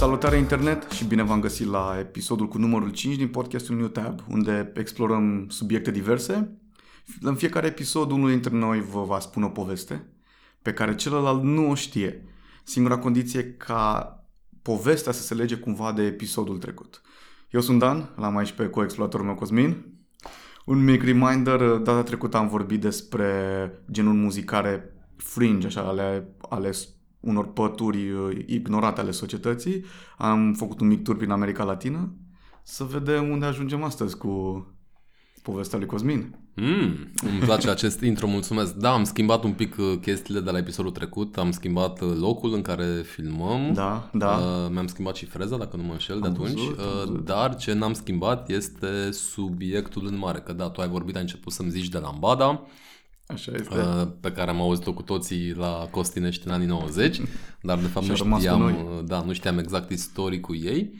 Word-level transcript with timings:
Salutare 0.00 0.36
internet 0.36 0.90
și 0.90 1.04
bine 1.04 1.22
v-am 1.22 1.40
găsit 1.40 1.66
la 1.66 1.96
episodul 1.98 2.48
cu 2.48 2.58
numărul 2.58 2.90
5 2.90 3.16
din 3.16 3.28
podcastul 3.28 3.76
New 3.76 3.86
Tab, 3.86 4.20
unde 4.28 4.72
explorăm 4.74 5.46
subiecte 5.48 5.90
diverse. 5.90 6.58
În 7.20 7.34
fiecare 7.34 7.66
episod, 7.66 8.10
unul 8.10 8.30
dintre 8.30 8.56
noi 8.56 8.80
vă 8.80 9.04
va 9.04 9.18
spune 9.18 9.46
o 9.46 9.48
poveste 9.48 10.06
pe 10.62 10.72
care 10.72 10.94
celălalt 10.94 11.42
nu 11.42 11.70
o 11.70 11.74
știe. 11.74 12.24
Singura 12.64 12.98
condiție 12.98 13.52
ca 13.52 14.14
povestea 14.62 15.12
să 15.12 15.22
se 15.22 15.34
lege 15.34 15.56
cumva 15.56 15.92
de 15.92 16.02
episodul 16.02 16.58
trecut. 16.58 17.02
Eu 17.50 17.60
sunt 17.60 17.78
Dan, 17.78 18.10
l-am 18.16 18.36
aici 18.36 18.52
pe 18.52 18.68
coexploratorul 18.68 19.26
meu 19.26 19.34
Cosmin. 19.34 19.84
Un 20.64 20.84
mic 20.84 21.02
reminder, 21.02 21.60
data 21.60 22.02
trecută 22.02 22.36
am 22.36 22.48
vorbit 22.48 22.80
despre 22.80 23.32
genul 23.90 24.14
muzicare 24.14 24.94
fringe, 25.16 25.66
așa, 25.66 25.80
ale, 25.80 26.28
ale 26.48 26.72
unor 27.20 27.52
pături 27.52 28.10
uh, 28.10 28.36
ignorate 28.46 29.00
ale 29.00 29.10
societății. 29.10 29.84
Am 30.18 30.54
făcut 30.54 30.80
un 30.80 30.86
mic 30.86 31.02
tur 31.02 31.16
prin 31.16 31.30
America 31.30 31.64
Latină 31.64 32.12
să 32.62 32.84
vedem 32.84 33.28
unde 33.30 33.46
ajungem 33.46 33.82
astăzi 33.82 34.16
cu 34.16 34.66
povestea 35.42 35.78
lui 35.78 35.86
Cosmin. 35.86 36.34
Mm, 36.54 37.12
îmi 37.30 37.38
place 37.40 37.70
acest 37.70 38.00
intro, 38.10 38.26
mulțumesc. 38.26 38.74
Da, 38.74 38.92
am 38.92 39.04
schimbat 39.04 39.44
un 39.44 39.52
pic 39.52 39.76
uh, 39.78 39.94
chestiile 40.00 40.40
de 40.40 40.50
la 40.50 40.58
episodul 40.58 40.90
trecut, 40.90 41.36
am 41.36 41.50
schimbat 41.50 42.00
uh, 42.00 42.12
locul 42.20 42.54
în 42.54 42.62
care 42.62 42.84
filmăm. 43.02 43.72
Da, 43.72 44.10
da. 44.12 44.36
Uh, 44.36 44.70
mi-am 44.70 44.86
schimbat 44.86 45.14
și 45.14 45.24
freza, 45.26 45.56
dacă 45.56 45.76
nu 45.76 45.82
mă 45.82 45.92
înșel, 45.92 46.14
Am 46.14 46.20
de 46.20 46.26
atunci. 46.28 46.50
văzut, 46.60 46.78
am 46.78 46.84
uh, 46.86 46.92
văzut. 47.04 47.24
dar 47.24 47.56
ce 47.56 47.72
n-am 47.72 47.92
schimbat 47.92 48.48
este 48.50 49.10
subiectul 49.10 50.06
în 50.06 50.18
mare. 50.18 50.38
Că 50.38 50.52
da, 50.52 50.68
tu 50.68 50.80
ai 50.80 50.88
vorbit, 50.88 51.14
ai 51.14 51.20
început 51.22 51.52
să-mi 51.52 51.70
zici 51.70 51.88
de 51.88 51.98
Lambada, 51.98 52.62
Așa 53.32 53.52
este. 53.54 53.74
uh, 53.76 54.06
pe 54.20 54.32
care 54.32 54.50
am 54.50 54.60
auzit-o 54.60 54.92
cu 54.92 55.02
toții 55.02 55.54
la 55.54 55.88
Costinești 55.90 56.46
în 56.46 56.52
anii 56.52 56.66
90, 56.66 57.20
dar 57.62 57.78
de 57.78 57.86
fapt 57.86 58.04
Și 58.04 58.10
nu 58.10 58.16
a 58.16 58.22
rămas 58.22 58.38
cu 58.38 58.44
știam, 58.44 58.60
noi. 58.60 58.72
uh, 58.72 59.04
da, 59.04 59.22
nu 59.26 59.32
știam 59.32 59.58
exact 59.58 59.90
istoricul 59.90 60.56
ei. 60.64 60.92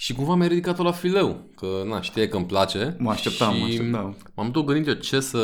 Și 0.00 0.14
cumva 0.14 0.34
mi-a 0.34 0.46
ridicat-o 0.46 0.82
la 0.82 0.92
fileu, 0.92 1.50
că 1.56 1.66
na, 1.86 2.00
știai 2.00 2.28
că 2.28 2.36
îmi 2.36 2.46
place. 2.46 2.96
Mă 2.98 3.10
așteptam, 3.10 3.54
și 3.54 3.60
mă 3.60 3.66
așteptam. 3.66 4.16
M-am 4.34 4.50
tot 4.50 4.66
gândit 4.66 4.86
eu 4.86 4.92
ce 4.92 5.20
să, 5.20 5.38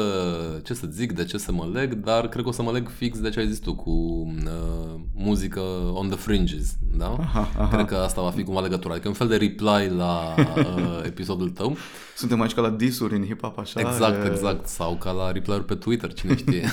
ce 0.64 0.74
să 0.74 0.86
zic, 0.90 1.12
de 1.12 1.24
ce 1.24 1.38
să 1.38 1.52
mă 1.52 1.70
leg, 1.72 1.94
dar 1.94 2.28
cred 2.28 2.42
că 2.42 2.48
o 2.48 2.52
să 2.52 2.62
mă 2.62 2.70
leg 2.70 2.88
fix 2.88 3.18
de 3.18 3.30
ce 3.30 3.38
ai 3.38 3.48
zis 3.48 3.58
tu, 3.58 3.74
cu 3.74 3.90
uh, 3.90 5.00
muzică 5.14 5.60
on 5.92 6.08
the 6.08 6.18
fringes, 6.18 6.76
da? 6.96 7.16
Aha, 7.18 7.50
aha. 7.58 7.68
Cred 7.68 7.86
că 7.86 7.94
asta 7.94 8.22
va 8.22 8.30
fi 8.30 8.42
cumva 8.42 8.60
legătura, 8.60 8.92
adică 8.92 9.08
un 9.08 9.14
fel 9.14 9.28
de 9.28 9.36
reply 9.36 9.92
la 9.96 10.34
uh, 10.56 11.00
episodul 11.10 11.50
tău. 11.50 11.76
Suntem 12.16 12.40
aici 12.40 12.54
ca 12.54 12.60
la 12.60 12.70
disuri 12.70 13.16
în 13.16 13.24
hip-hop, 13.24 13.54
așa? 13.56 13.80
Exact, 13.80 14.24
e- 14.24 14.30
exact, 14.30 14.66
sau 14.66 14.96
ca 14.96 15.10
la 15.10 15.32
reply 15.32 15.60
pe 15.60 15.74
Twitter, 15.74 16.12
cine 16.12 16.36
știe. 16.36 16.68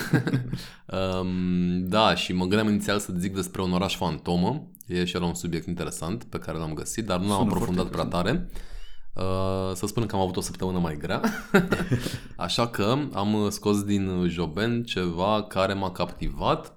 um, 1.20 1.86
da, 1.88 2.14
și 2.14 2.32
mă 2.32 2.44
gândeam 2.44 2.68
inițial 2.68 2.98
să 2.98 3.12
zic 3.18 3.34
despre 3.34 3.62
un 3.62 3.72
oraș 3.72 3.96
fantomă, 3.96 4.66
e 4.92 5.04
și 5.04 5.16
era 5.16 5.24
un 5.24 5.34
subiect 5.34 5.66
interesant 5.66 6.24
pe 6.24 6.38
care 6.38 6.58
l-am 6.58 6.74
găsit, 6.74 7.06
dar 7.06 7.20
nu 7.20 7.28
l-am 7.28 7.36
Sună 7.38 7.50
aprofundat 7.50 7.88
foarte 7.90 8.08
prea 8.08 8.20
tare. 8.20 8.50
Uh, 9.14 9.74
să 9.74 9.86
spunem 9.86 10.08
că 10.08 10.14
am 10.14 10.20
avut 10.20 10.36
o 10.36 10.40
săptămână 10.40 10.78
mai 10.78 10.96
grea, 10.96 11.20
așa 12.36 12.68
că 12.68 12.98
am 13.12 13.50
scos 13.50 13.82
din 13.82 14.26
Joben 14.28 14.84
ceva 14.84 15.42
care 15.42 15.72
m-a 15.72 15.90
captivat. 15.90 16.76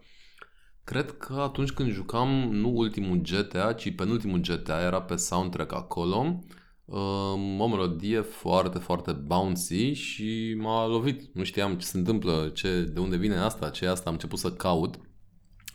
Cred 0.84 1.18
că 1.18 1.34
atunci 1.34 1.72
când 1.72 1.92
jucam, 1.92 2.30
nu 2.52 2.72
ultimul 2.74 3.18
GTA, 3.18 3.74
ci 3.74 3.96
penultimul 3.96 4.40
GTA, 4.40 4.82
era 4.82 5.02
pe 5.02 5.16
soundtrack 5.16 5.74
acolo, 5.74 6.44
uh, 6.86 7.60
o 7.60 7.68
melodie 7.68 8.22
foarte, 8.22 8.78
foarte 8.78 9.12
bouncy 9.12 9.94
și 9.94 10.56
m-a 10.60 10.88
lovit. 10.88 11.30
Nu 11.34 11.44
știam 11.44 11.76
ce 11.76 11.86
se 11.86 11.98
întâmplă, 11.98 12.52
ce, 12.54 12.82
de 12.94 13.00
unde 13.00 13.18
vine 13.18 13.38
asta, 13.38 13.70
ce 13.70 13.86
e 13.86 13.90
asta, 13.90 14.04
am 14.08 14.14
început 14.14 14.40
să 14.40 14.52
caut 14.52 15.00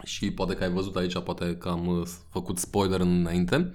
și 0.04 0.30
poate 0.30 0.54
că 0.54 0.64
ai 0.64 0.70
văzut 0.70 0.96
aici, 0.96 1.18
poate 1.18 1.56
că 1.56 1.68
am 1.68 1.86
uh, 1.86 2.06
făcut 2.30 2.58
spoiler 2.58 3.00
înainte, 3.00 3.72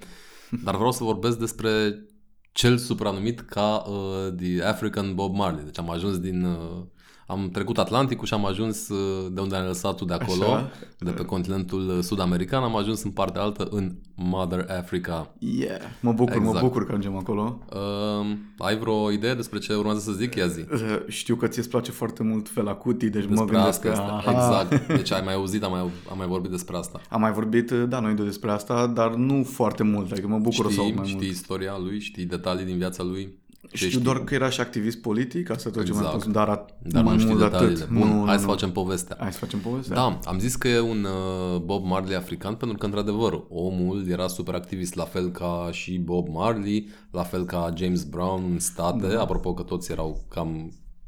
dar 0.63 0.75
vreau 0.75 0.91
să 0.91 1.03
vorbesc 1.03 1.39
despre 1.39 1.99
cel 2.51 2.77
supranumit 2.77 3.39
ca 3.39 3.83
uh, 3.87 4.33
The 4.37 4.63
African 4.63 5.15
Bob 5.15 5.35
Marley. 5.35 5.63
Deci 5.63 5.79
am 5.79 5.89
ajuns 5.89 6.19
din... 6.19 6.43
Uh, 6.43 6.83
am 7.27 7.49
trecut 7.49 7.77
Atlanticul 7.77 8.25
și 8.27 8.33
am 8.33 8.45
ajuns 8.45 8.89
uh, 8.89 9.27
de 9.31 9.41
unde 9.41 9.55
am 9.55 9.65
lăsat 9.65 9.95
tu 9.95 10.05
de 10.05 10.13
acolo, 10.13 10.43
Așa. 10.43 10.71
de 10.99 11.11
pe 11.11 11.25
continentul 11.25 12.01
sud-american, 12.01 12.63
am 12.63 12.75
ajuns 12.75 13.03
în 13.03 13.11
partea 13.11 13.41
altă, 13.41 13.67
în 13.71 13.95
Mother 14.15 14.65
Africa. 14.79 15.33
Yeah, 15.39 15.79
mă 16.01 16.11
bucur, 16.13 16.37
mă 16.37 16.45
Exact. 16.45 16.65
bucur 16.65 16.83
că 16.85 16.89
ajungem 16.91 17.17
acolo. 17.17 17.59
Uh, 17.73 18.35
ai 18.57 18.77
vreo 18.77 19.11
idee 19.11 19.33
despre 19.33 19.59
ce 19.59 19.73
urmează 19.73 19.99
să 19.99 20.11
zic? 20.11 20.35
Ia 20.35 20.47
zi. 20.47 20.59
Uh, 20.71 20.97
Știu 21.07 21.35
că 21.35 21.47
ție 21.47 21.61
îți 21.61 21.69
place 21.69 21.91
foarte 21.91 22.23
mult 22.23 22.49
Fela 22.49 22.73
Kuti, 22.73 23.09
deci 23.09 23.23
mă 23.23 23.29
Despre 23.29 23.55
gândesc 23.55 23.85
asta 23.85 24.03
că... 24.03 24.13
este. 24.17 24.29
aha. 24.29 24.31
Exact. 24.65 24.87
Deci 24.95 25.11
ai 25.11 25.21
mai 25.25 25.33
auzit, 25.33 25.63
am 25.63 25.71
mai, 25.71 25.79
am 26.11 26.17
mai 26.17 26.27
vorbit 26.27 26.51
despre 26.51 26.77
asta. 26.77 27.01
Am 27.09 27.21
mai 27.21 27.31
vorbit, 27.31 27.71
da, 27.71 27.99
noi 27.99 28.13
doi 28.13 28.25
despre 28.25 28.51
asta, 28.51 28.87
dar 28.87 29.13
nu 29.15 29.43
foarte 29.43 29.83
mult, 29.83 30.11
adică 30.11 30.27
mă 30.27 30.37
bucur 30.37 30.71
să 30.71 30.79
aud 30.79 30.87
Știi, 30.87 30.93
mai 30.93 31.05
știi 31.05 31.17
mult. 31.19 31.29
istoria 31.31 31.77
lui? 31.83 31.99
Știi 31.99 32.25
detalii 32.25 32.65
din 32.65 32.77
viața 32.77 33.03
lui? 33.03 33.43
Ce 33.71 33.87
Știu 33.87 33.99
doar 33.99 34.23
că 34.23 34.33
era 34.33 34.49
și 34.49 34.59
activist 34.61 34.97
politic, 35.01 35.49
asta 35.49 35.69
tot 35.69 35.85
ce 35.85 35.91
mai 35.91 36.01
Exact. 36.01 36.21
spus, 36.21 36.33
dar, 36.33 36.47
at- 36.57 36.81
Dar 36.81 37.03
mai 37.03 37.13
nu 37.13 37.19
știi 37.19 37.31
mult 37.33 37.43
de 37.43 37.49
detaliile. 37.49 37.83
atât. 37.83 37.97
Bun, 37.97 38.07
nu, 38.07 38.25
hai 38.25 38.33
nu, 38.33 38.39
să 38.39 38.45
nu. 38.45 38.51
facem 38.51 38.71
povestea. 38.71 39.17
Hai 39.19 39.31
să 39.31 39.37
facem 39.37 39.59
povestea. 39.59 39.95
Da, 39.95 40.19
am 40.23 40.39
zis 40.39 40.55
că 40.55 40.67
e 40.67 40.79
un 40.79 41.03
uh, 41.53 41.59
Bob 41.61 41.85
Marley 41.85 42.15
african 42.15 42.55
pentru 42.55 42.77
că, 42.77 42.85
într-adevăr, 42.85 43.43
omul 43.49 44.07
era 44.09 44.27
super 44.27 44.53
activist, 44.53 44.95
la 44.95 45.03
fel 45.03 45.29
ca 45.31 45.69
și 45.71 45.97
Bob 45.97 46.27
Marley, 46.29 46.87
la 47.11 47.23
fel 47.23 47.45
ca 47.45 47.73
James 47.77 48.03
Brown 48.03 48.43
în 48.51 48.59
state, 48.59 49.07
da. 49.07 49.21
apropo 49.21 49.53
că 49.53 49.61
toți 49.63 49.91
erau 49.91 50.23
cam... 50.29 50.47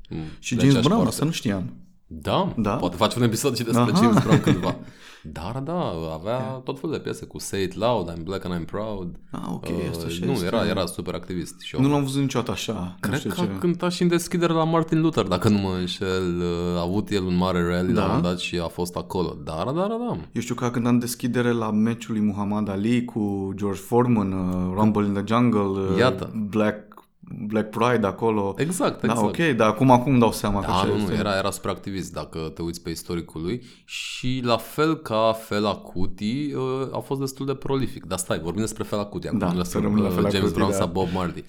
m, 0.09 0.16
Și 0.39 0.56
de 0.56 0.59
James 0.59 0.75
aceeași 0.75 0.88
Brown, 0.88 0.95
parte. 1.03 1.07
asta 1.13 1.25
nu 1.25 1.31
știam. 1.31 1.74
Da, 2.07 2.53
Da? 2.57 2.75
poate 2.75 2.95
facem 2.95 3.22
un 3.22 3.28
episod 3.28 3.56
și 3.57 3.63
despre 3.63 3.81
Aha. 3.91 4.01
James 4.03 4.23
Brown 4.23 4.41
cândva. 4.41 4.75
Dar 5.31 5.62
da, 5.63 5.91
avea 6.13 6.40
tot 6.40 6.79
felul 6.79 6.95
de 6.95 7.01
piese 7.01 7.25
cu 7.25 7.40
Say 7.40 7.63
It 7.63 7.75
Loud, 7.75 8.12
I'm 8.13 8.23
Black 8.23 8.45
and 8.45 8.62
I'm 8.62 8.66
Proud. 8.66 9.16
Ah, 9.31 9.41
ok, 9.53 9.66
asta 9.90 10.03
Uh, 10.06 10.12
și 10.12 10.23
nu, 10.25 10.31
este. 10.31 10.45
era, 10.45 10.66
era 10.66 10.85
super 10.85 11.13
activist. 11.13 11.59
Și 11.59 11.75
eu. 11.75 11.81
Nu 11.81 11.90
l-am 11.90 12.01
văzut 12.03 12.22
niciodată 12.22 12.51
așa. 12.51 12.73
nu 12.73 12.95
Cred 13.00 13.18
știu 13.19 13.29
că 13.29 13.35
ce. 13.35 13.50
a 13.56 13.57
cântat 13.59 13.91
și 13.91 14.01
în 14.01 14.07
deschidere 14.07 14.53
la 14.53 14.63
Martin 14.63 15.01
Luther, 15.01 15.25
dacă 15.25 15.50
nu 15.50 15.57
mă 15.57 15.69
înșel. 15.79 16.38
Uh, 16.40 16.78
A 16.78 16.81
avut 16.81 17.09
el 17.09 17.23
un 17.23 17.35
mare 17.35 17.63
rally 17.68 17.94
Da? 17.94 18.00
la 18.00 18.06
un 18.06 18.07
moment 18.16 18.24
dat 18.34 18.39
și 18.39 18.59
a 18.63 18.68
fost 18.68 18.95
acolo. 18.95 19.35
Da, 19.44 19.62
da, 19.66 19.72
da, 19.72 19.88
da. 19.88 20.18
Eu 20.31 20.41
știu 20.41 20.56
că 20.56 20.66
a 20.66 20.72
cântat 20.72 20.91
în 20.91 21.00
deschidere 21.00 21.51
la 21.51 21.72
meciul 21.72 22.16
lui 22.16 22.24
Muhammad 22.25 22.69
Ali 22.69 23.06
cu 23.06 23.51
George 23.56 23.79
Foreman, 23.79 24.31
uh, 24.31 24.74
Rumble 24.75 25.06
in 25.06 25.13
the 25.13 25.24
Jungle, 25.25 25.59
uh, 25.91 25.97
Iată. 25.97 26.31
Black, 26.50 26.87
Black 27.29 27.69
Pride 27.69 28.07
acolo. 28.07 28.53
Exact, 28.57 29.01
Da, 29.01 29.11
exact. 29.11 29.27
ok, 29.27 29.55
dar 29.55 29.67
acum, 29.67 29.91
acum 29.91 30.11
îmi 30.11 30.19
dau 30.19 30.31
seama 30.31 30.59
că 30.59 30.65
Da, 30.65 30.73
așa 30.73 30.85
nu, 30.85 30.95
nu, 30.95 31.01
este. 31.01 31.13
era, 31.13 31.38
era 31.38 31.51
super 31.51 31.71
activist 31.71 32.13
dacă 32.13 32.39
te 32.39 32.61
uiți 32.61 32.81
pe 32.81 32.89
istoricul 32.89 33.41
lui 33.41 33.63
și 33.85 34.41
la 34.43 34.57
fel 34.57 34.95
ca 34.95 35.35
Fela 35.39 35.75
Kuti 35.75 36.53
uh, 36.53 36.88
a 36.91 36.99
fost 36.99 37.19
destul 37.19 37.45
de 37.45 37.53
prolific. 37.53 38.05
Dar 38.05 38.17
stai, 38.17 38.39
vorbim 38.39 38.61
despre 38.61 38.83
Fela 38.83 39.05
Kuti 39.05 39.27
acum, 39.27 39.39
Da, 39.39 39.45
nu 39.45 39.51
să 39.51 39.57
lăsăm 39.57 39.81
rămână 39.81 40.01
la 40.01 40.07
uh, 40.07 40.13
Fela 40.13 40.29
James 40.29 40.43
Kuti, 40.43 40.53
Brown 40.53 40.71
da. 40.71 40.77
sau 40.77 40.88
Bob 40.88 41.07
Marley. 41.13 41.43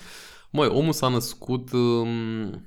Măi, 0.50 0.68
omul 0.68 0.92
s-a 0.92 1.08
născut... 1.08 1.72
Um, 1.72 2.66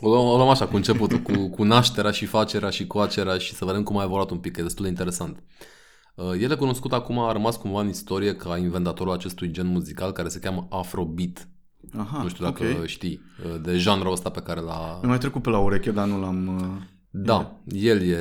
o 0.00 0.08
luăm, 0.08 0.24
o 0.24 0.36
luăm 0.36 0.48
așa 0.48 0.66
cu 0.66 0.76
începutul, 0.76 1.18
cu, 1.18 1.48
cu 1.48 1.62
nașterea 1.62 2.10
și 2.10 2.26
facerea 2.26 2.70
și 2.70 2.86
coacerea 2.86 3.38
și 3.38 3.54
să 3.54 3.64
vedem 3.64 3.82
cum 3.82 3.98
a 3.98 4.02
evoluat 4.02 4.30
un 4.30 4.38
pic, 4.38 4.52
că 4.52 4.60
e 4.60 4.62
destul 4.62 4.84
de 4.84 4.90
interesant. 4.90 5.42
Uh, 6.14 6.32
El 6.40 6.50
e 6.50 6.54
cunoscut 6.54 6.92
acum, 6.92 7.18
a 7.18 7.32
rămas 7.32 7.56
cumva 7.56 7.80
în 7.80 7.88
istorie 7.88 8.34
ca 8.36 8.56
inventatorul 8.56 9.12
acestui 9.12 9.50
gen 9.50 9.66
muzical 9.66 10.12
care 10.12 10.28
se 10.28 10.38
cheamă 10.38 10.66
Afrobeat. 10.70 11.48
Aha, 11.96 12.22
nu 12.22 12.28
știu 12.28 12.44
dacă 12.44 12.64
ok. 12.78 12.86
știi, 12.86 13.20
uh, 13.44 13.60
de 13.62 13.76
genrul 13.78 14.12
ăsta 14.12 14.30
pe 14.30 14.40
care 14.40 14.60
l-a... 14.60 14.98
Mi-a 15.00 15.08
mai 15.08 15.18
trecut 15.18 15.42
pe 15.42 15.50
la 15.50 15.58
ureche, 15.58 15.90
dar 15.90 16.06
nu 16.06 16.20
l-am... 16.20 16.46
uh, 16.46 16.82
Da, 17.10 17.60
el 17.64 18.02
e 18.02 18.16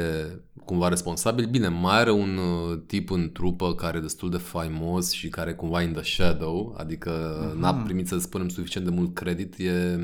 cumva 0.65 0.87
responsabil. 0.87 1.45
Bine, 1.45 1.67
mai 1.67 1.99
are 1.99 2.11
un 2.11 2.37
uh, 2.37 2.79
tip 2.87 3.11
în 3.11 3.31
trupă 3.31 3.75
care 3.75 3.97
e 3.97 4.01
destul 4.01 4.29
de 4.29 4.37
faimos 4.37 5.11
și 5.11 5.29
care 5.29 5.49
e 5.49 5.53
cumva 5.53 5.81
in 5.81 5.93
the 5.93 6.03
shadow, 6.03 6.75
adică 6.77 7.11
n-a 7.59 7.73
primit 7.73 8.07
să 8.07 8.17
spunem 8.17 8.49
suficient 8.49 8.87
de 8.87 8.93
mult 8.93 9.13
credit, 9.13 9.55
e 9.57 9.99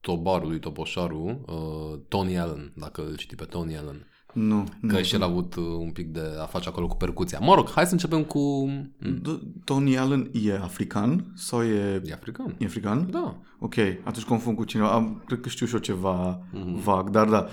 tobarul 0.00 0.48
lui 0.48 0.58
Topoșaru, 0.58 1.44
uh, 1.46 2.00
Tony 2.08 2.38
Allen, 2.38 2.72
dacă 2.76 3.06
îl 3.06 3.16
știi 3.16 3.36
pe 3.36 3.44
Tony 3.44 3.76
Allen. 3.76 4.06
Nu, 4.34 4.64
Că 4.88 4.96
nu. 4.96 5.02
și 5.02 5.14
el 5.14 5.22
a 5.22 5.24
avut 5.24 5.54
uh, 5.54 5.64
un 5.78 5.90
pic 5.90 6.06
de 6.12 6.20
a 6.40 6.44
face 6.44 6.68
acolo 6.68 6.86
cu 6.86 6.96
percuția. 6.96 7.38
Mă 7.38 7.54
rog, 7.54 7.70
hai 7.70 7.86
să 7.86 7.92
începem 7.92 8.24
cu... 8.24 8.68
D- 9.02 9.40
Tony 9.64 9.98
Allen 9.98 10.30
e 10.32 10.54
african 10.54 11.32
sau 11.34 11.62
e... 11.62 12.02
E 12.04 12.12
african. 12.12 12.54
E 12.58 12.64
african? 12.64 13.10
Da. 13.10 13.40
Ok, 13.58 13.74
atunci 14.04 14.24
confund 14.24 14.56
cu 14.56 14.64
cineva. 14.64 14.92
Am, 14.92 15.22
cred 15.26 15.40
că 15.40 15.48
știu 15.48 15.66
și 15.66 15.74
eu 15.74 15.80
ceva 15.80 16.40
Mhm. 16.52 16.82
vag, 16.82 17.10
dar 17.10 17.28
da. 17.28 17.46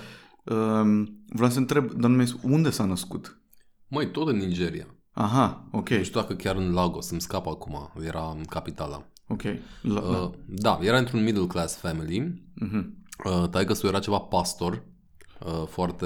Um, 0.55 1.23
vreau 1.27 1.49
să 1.49 1.59
întreb, 1.59 1.91
dar 1.91 2.09
numesc, 2.09 2.35
unde 2.43 2.69
s-a 2.69 2.85
născut? 2.85 3.41
Măi, 3.87 4.11
tot 4.11 4.27
în 4.27 4.37
Nigeria. 4.37 4.85
Aha, 5.13 5.67
ok, 5.71 5.89
Nu 5.89 6.03
știu 6.03 6.19
dacă 6.19 6.33
chiar 6.33 6.55
în 6.55 6.73
Lagos, 6.73 7.09
îmi 7.09 7.21
scapă 7.21 7.49
acum, 7.49 7.91
era 8.05 8.33
în 8.37 8.43
capitala. 8.43 9.05
ok. 9.27 9.41
La, 9.81 9.99
la. 10.01 10.17
Uh, 10.21 10.29
da, 10.47 10.79
era 10.81 10.97
într-un 10.97 11.23
middle 11.23 11.45
class 11.45 11.75
family. 11.75 12.43
Mhm. 12.55 12.95
Uh, 13.25 13.49
taică 13.49 13.73
era 13.83 13.99
ceva 13.99 14.17
pastor, 14.19 14.83
uh, 15.45 15.67
foarte 15.67 16.05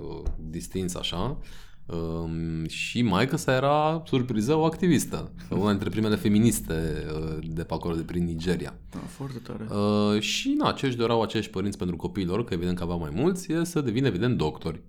uh, 0.00 0.22
distins 0.38 0.94
așa. 0.94 1.38
Um, 1.86 2.66
și 2.66 3.02
maica 3.02 3.36
sa 3.36 3.52
era 3.52 4.02
surpriză 4.06 4.54
o 4.54 4.64
activistă, 4.64 5.32
una 5.50 5.70
dintre 5.70 5.88
primele 5.88 6.14
feministe 6.14 7.06
uh, 7.14 7.38
de 7.42 7.64
pe 7.64 7.74
acolo, 7.74 7.94
de 7.94 8.02
prin 8.02 8.24
Nigeria. 8.24 8.74
Da, 8.90 8.98
foarte 8.98 9.38
tare. 9.38 9.66
Uh, 9.70 10.20
și 10.20 10.54
na, 10.58 10.72
ce 10.72 10.86
își 10.86 10.96
doreau 10.96 11.22
acești 11.22 11.50
părinți 11.50 11.78
pentru 11.78 11.96
copiilor, 11.96 12.44
că 12.44 12.54
evident 12.54 12.76
că 12.76 12.82
aveau 12.82 12.98
mai 12.98 13.10
mulți, 13.14 13.52
e 13.52 13.64
să 13.64 13.80
devină 13.80 14.06
evident 14.06 14.36
doctori. 14.36 14.82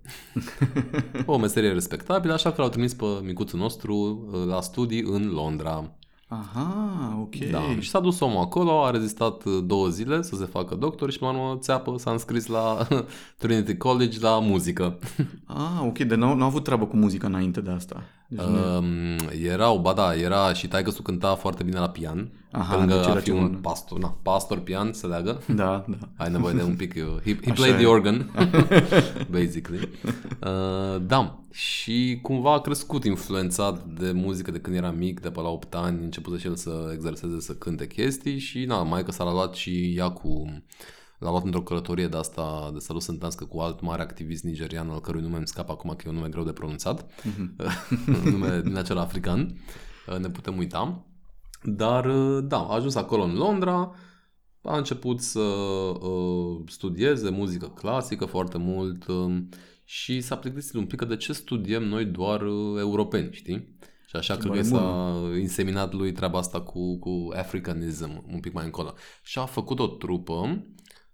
o 1.26 1.38
meserie 1.38 1.72
respectabilă, 1.72 2.32
așa 2.32 2.52
că 2.52 2.60
l-au 2.60 2.70
trimis 2.70 2.94
pe 2.94 3.04
micuțul 3.22 3.58
nostru 3.58 3.94
uh, 4.32 4.44
la 4.46 4.60
studii 4.60 5.02
în 5.02 5.30
Londra. 5.30 5.96
Aha, 6.28 7.16
ok. 7.20 7.36
Da, 7.50 7.60
și 7.80 7.88
s-a 7.88 8.00
dus 8.00 8.20
omul 8.20 8.40
acolo, 8.40 8.84
a 8.84 8.90
rezistat 8.90 9.44
uh, 9.44 9.58
două 9.66 9.88
zile 9.88 10.22
să 10.22 10.36
se 10.36 10.44
facă 10.44 10.74
doctor 10.74 11.10
și, 11.10 11.18
pe 11.18 11.24
la 11.24 11.30
urmă, 11.30 11.56
țeapă, 11.60 11.94
s-a 11.98 12.10
înscris 12.10 12.46
la 12.46 12.86
Trinity 13.38 13.76
College 13.76 14.18
la 14.20 14.38
muzică. 14.38 14.98
Ah, 15.46 15.80
ok, 15.84 15.98
de 15.98 16.14
n-au, 16.14 16.34
n-au 16.36 16.46
avut 16.48 16.64
treabă 16.64 16.86
cu 16.86 16.96
muzica 16.96 17.26
înainte 17.26 17.60
de 17.60 17.70
asta. 17.70 18.02
Deci 18.28 18.40
nu- 18.40 18.76
Um, 18.76 19.16
erau, 19.44 19.78
ba 19.78 19.92
da, 19.92 20.14
era 20.14 20.52
și 20.52 20.68
taică 20.68 20.90
su 20.90 21.02
cânta 21.02 21.34
foarte 21.34 21.62
bine 21.62 21.78
la 21.78 21.88
pian. 21.88 22.30
Aha, 22.56 22.74
pe 22.74 22.78
lângă 22.78 22.94
deci 22.94 23.06
a 23.06 23.10
era 23.10 23.18
fi 23.18 23.24
ceva, 23.24 23.38
un 23.38 23.50
nu? 23.50 23.58
pastor, 23.58 23.98
na, 23.98 24.16
pastor 24.22 24.58
pian, 24.58 24.92
se 24.92 25.06
leagă. 25.06 25.40
Da, 25.54 25.84
da. 25.88 25.96
Ai 26.16 26.30
nevoie 26.30 26.54
de 26.54 26.62
un 26.62 26.76
pic... 26.76 26.94
uh, 26.94 27.22
He, 27.24 27.34
he 27.42 27.50
Așa 27.50 27.52
played 27.52 27.74
e. 27.74 27.78
the 27.78 27.86
organ, 27.86 28.30
basically. 29.36 29.88
Uh, 30.40 31.02
da, 31.06 31.40
și 31.52 32.18
cumva 32.22 32.52
a 32.52 32.60
crescut 32.60 33.04
influențat 33.04 33.84
de 33.84 34.12
muzică 34.12 34.50
de 34.50 34.60
când 34.60 34.76
era 34.76 34.90
mic, 34.90 35.20
de 35.20 35.30
pe 35.30 35.40
la 35.40 35.48
8 35.48 35.74
ani, 35.74 36.02
început 36.04 36.38
și 36.38 36.46
el 36.46 36.56
să 36.56 36.90
exerseze, 36.92 37.40
să 37.40 37.54
cânte 37.54 37.86
chestii 37.86 38.38
și 38.38 38.64
na, 38.64 38.82
mai 38.82 39.04
că 39.04 39.10
s-a 39.10 39.30
luat 39.30 39.54
și 39.54 39.94
ea 39.96 40.08
cu... 40.08 40.44
L-a 41.18 41.30
luat 41.30 41.44
într-o 41.44 41.62
călătorie 41.62 42.06
de 42.08 42.16
asta, 42.16 42.70
de 42.72 42.78
să 42.78 42.92
nu 42.92 42.98
se 42.98 43.10
întâlnească 43.10 43.44
cu 43.44 43.58
alt 43.58 43.80
mare 43.80 44.02
activist 44.02 44.44
nigerian, 44.44 44.90
al 44.90 45.00
cărui 45.00 45.20
nume 45.20 45.36
îmi 45.36 45.46
scapă 45.46 45.72
acum, 45.72 45.90
că 45.90 46.02
e 46.06 46.08
un 46.08 46.14
nume 46.14 46.28
greu 46.28 46.44
de 46.44 46.52
pronunțat, 46.52 47.06
un 48.24 48.30
nume 48.30 48.60
din 48.64 48.76
acela 48.76 49.00
african, 49.00 49.54
Uh, 50.06 50.18
ne 50.18 50.28
putem 50.28 50.58
uita. 50.58 51.04
Dar, 51.66 52.04
uh, 52.04 52.44
da, 52.44 52.58
a 52.58 52.74
ajuns 52.74 52.94
acolo 52.94 53.22
în 53.22 53.34
Londra, 53.34 53.94
a 54.62 54.76
început 54.76 55.20
să 55.20 55.40
uh, 55.40 56.60
studieze 56.66 57.30
muzică 57.30 57.66
clasică 57.66 58.24
foarte 58.24 58.58
mult 58.58 59.06
uh, 59.06 59.36
și 59.84 60.20
s-a 60.20 60.36
plictisit 60.36 60.74
un 60.74 60.86
pic 60.86 60.98
că 60.98 61.04
de 61.04 61.16
ce 61.16 61.32
studiem 61.32 61.82
noi 61.82 62.04
doar 62.04 62.42
uh, 62.42 62.78
europeni, 62.78 63.32
știi? 63.32 63.76
Și 64.06 64.16
așa 64.16 64.36
că 64.36 64.48
Mai 64.48 64.64
s-a 64.64 65.14
inseminat 65.40 65.92
lui 65.92 66.12
treaba 66.12 66.38
asta 66.38 66.60
cu, 66.60 66.98
cu 66.98 67.28
Africanism 67.36 68.24
un 68.32 68.40
pic 68.40 68.52
mai 68.52 68.64
încolo. 68.64 68.94
Și 69.22 69.38
a 69.38 69.44
făcut 69.44 69.78
o 69.78 69.86
trupă 69.86 70.66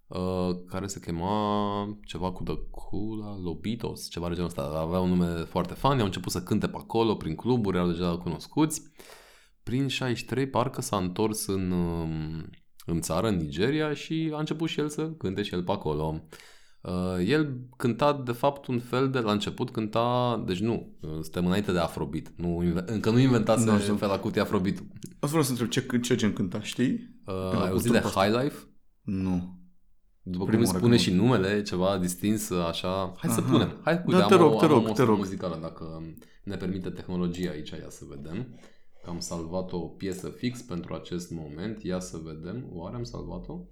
uh, 0.07 0.57
care 0.67 0.87
se 0.87 1.01
chema 1.01 1.99
ceva 2.05 2.33
cu 2.33 2.43
The 2.43 2.55
Cula 2.71 3.39
Lobitos, 3.43 4.09
ceva 4.09 4.29
de 4.29 4.35
genul 4.35 4.49
ăsta. 4.49 4.63
Avea 4.63 4.99
un 4.99 5.09
nume 5.09 5.27
foarte 5.27 5.75
fan, 5.75 5.99
au 5.99 6.05
început 6.05 6.33
să 6.33 6.43
cânte 6.43 6.69
pe 6.69 6.77
acolo, 6.77 7.15
prin 7.15 7.35
cluburi, 7.35 7.77
erau 7.77 7.89
deja 7.89 8.17
cunoscuți. 8.17 8.83
Prin 9.63 9.89
63 9.89 10.49
parcă 10.49 10.81
s-a 10.81 10.97
întors 10.97 11.47
în, 11.47 11.71
um, 11.71 12.51
în 12.87 13.01
țară, 13.01 13.29
în 13.29 13.37
Nigeria 13.37 13.95
și 13.95 14.31
a 14.35 14.39
început 14.39 14.69
și 14.69 14.81
el 14.81 14.89
să 14.89 15.11
cânte 15.11 15.43
și 15.43 15.55
el 15.55 15.63
pe 15.63 15.73
acolo. 15.73 16.25
Uh, 16.81 16.93
el 17.27 17.61
cânta 17.77 18.23
de 18.25 18.33
fapt 18.33 18.67
un 18.67 18.79
fel 18.79 19.11
de, 19.11 19.19
la 19.19 19.33
început 19.33 19.71
cânta, 19.71 20.43
deci 20.47 20.59
nu, 20.61 20.97
uh, 21.01 21.11
suntem 21.11 21.47
înainte 21.47 21.73
de 21.73 21.79
Afrobeat, 21.79 22.33
nu, 22.37 22.63
inve- 22.63 22.85
încă 22.87 23.11
nu 23.11 23.19
inventase 23.19 23.65
Nu, 23.65 23.73
no, 23.73 23.79
sunt- 23.79 23.99
fel 23.99 24.09
la 24.09 24.19
cutie 24.19 24.41
Afrobeat. 24.41 24.77
Asta 24.77 25.27
vreau 25.27 25.43
să 25.43 25.51
întreb, 25.51 25.69
ce, 25.69 25.99
ce 26.01 26.15
gen 26.15 26.33
cânta, 26.33 26.61
știi? 26.63 27.21
Uh, 27.27 27.35
Era 27.35 27.61
ai 27.61 27.67
cu 27.67 27.73
auzit 27.73 27.91
de 27.93 27.99
trupa 27.99 28.21
asta. 28.21 28.25
High 28.31 28.43
Life? 28.43 28.57
Nu. 29.03 29.61
După 30.23 30.39
cum 30.39 30.47
Prima 30.47 30.61
îi 30.63 30.67
oară 30.67 30.79
spune 30.79 30.97
că 30.97 31.03
și 31.03 31.11
numele, 31.13 31.63
ceva 31.63 31.99
distins, 31.99 32.51
așa. 32.51 33.13
Hai 33.17 33.31
să 33.31 33.41
Aha. 33.41 33.51
punem. 33.51 33.81
Hai, 33.85 34.03
Da, 34.07 34.23
te 34.27 34.35
am 34.35 34.41
rog, 34.41 34.53
o- 34.55 34.57
te 34.59 34.65
am 34.65 34.71
rog, 34.71 34.89
o 34.89 34.93
te 34.93 35.03
rog. 35.03 35.19
muzicală, 35.19 35.59
dacă 35.63 36.03
ne 36.45 36.57
permite 36.57 36.91
tehnologia 36.91 37.51
aici, 37.51 37.71
ia 37.71 37.89
să 37.89 38.05
vedem. 38.09 38.35
Că 38.35 38.82
am 39.07 39.21
salvat 39.21 39.73
o 39.73 39.89
piesă 39.89 40.29
fix 40.29 40.63
pentru 40.63 40.95
acest 40.95 41.31
moment. 41.31 41.83
Ia 41.83 42.01
să 42.01 42.17
vedem. 42.17 42.69
Oare 42.73 42.97
am 42.97 43.05
salvat-o? 43.05 43.65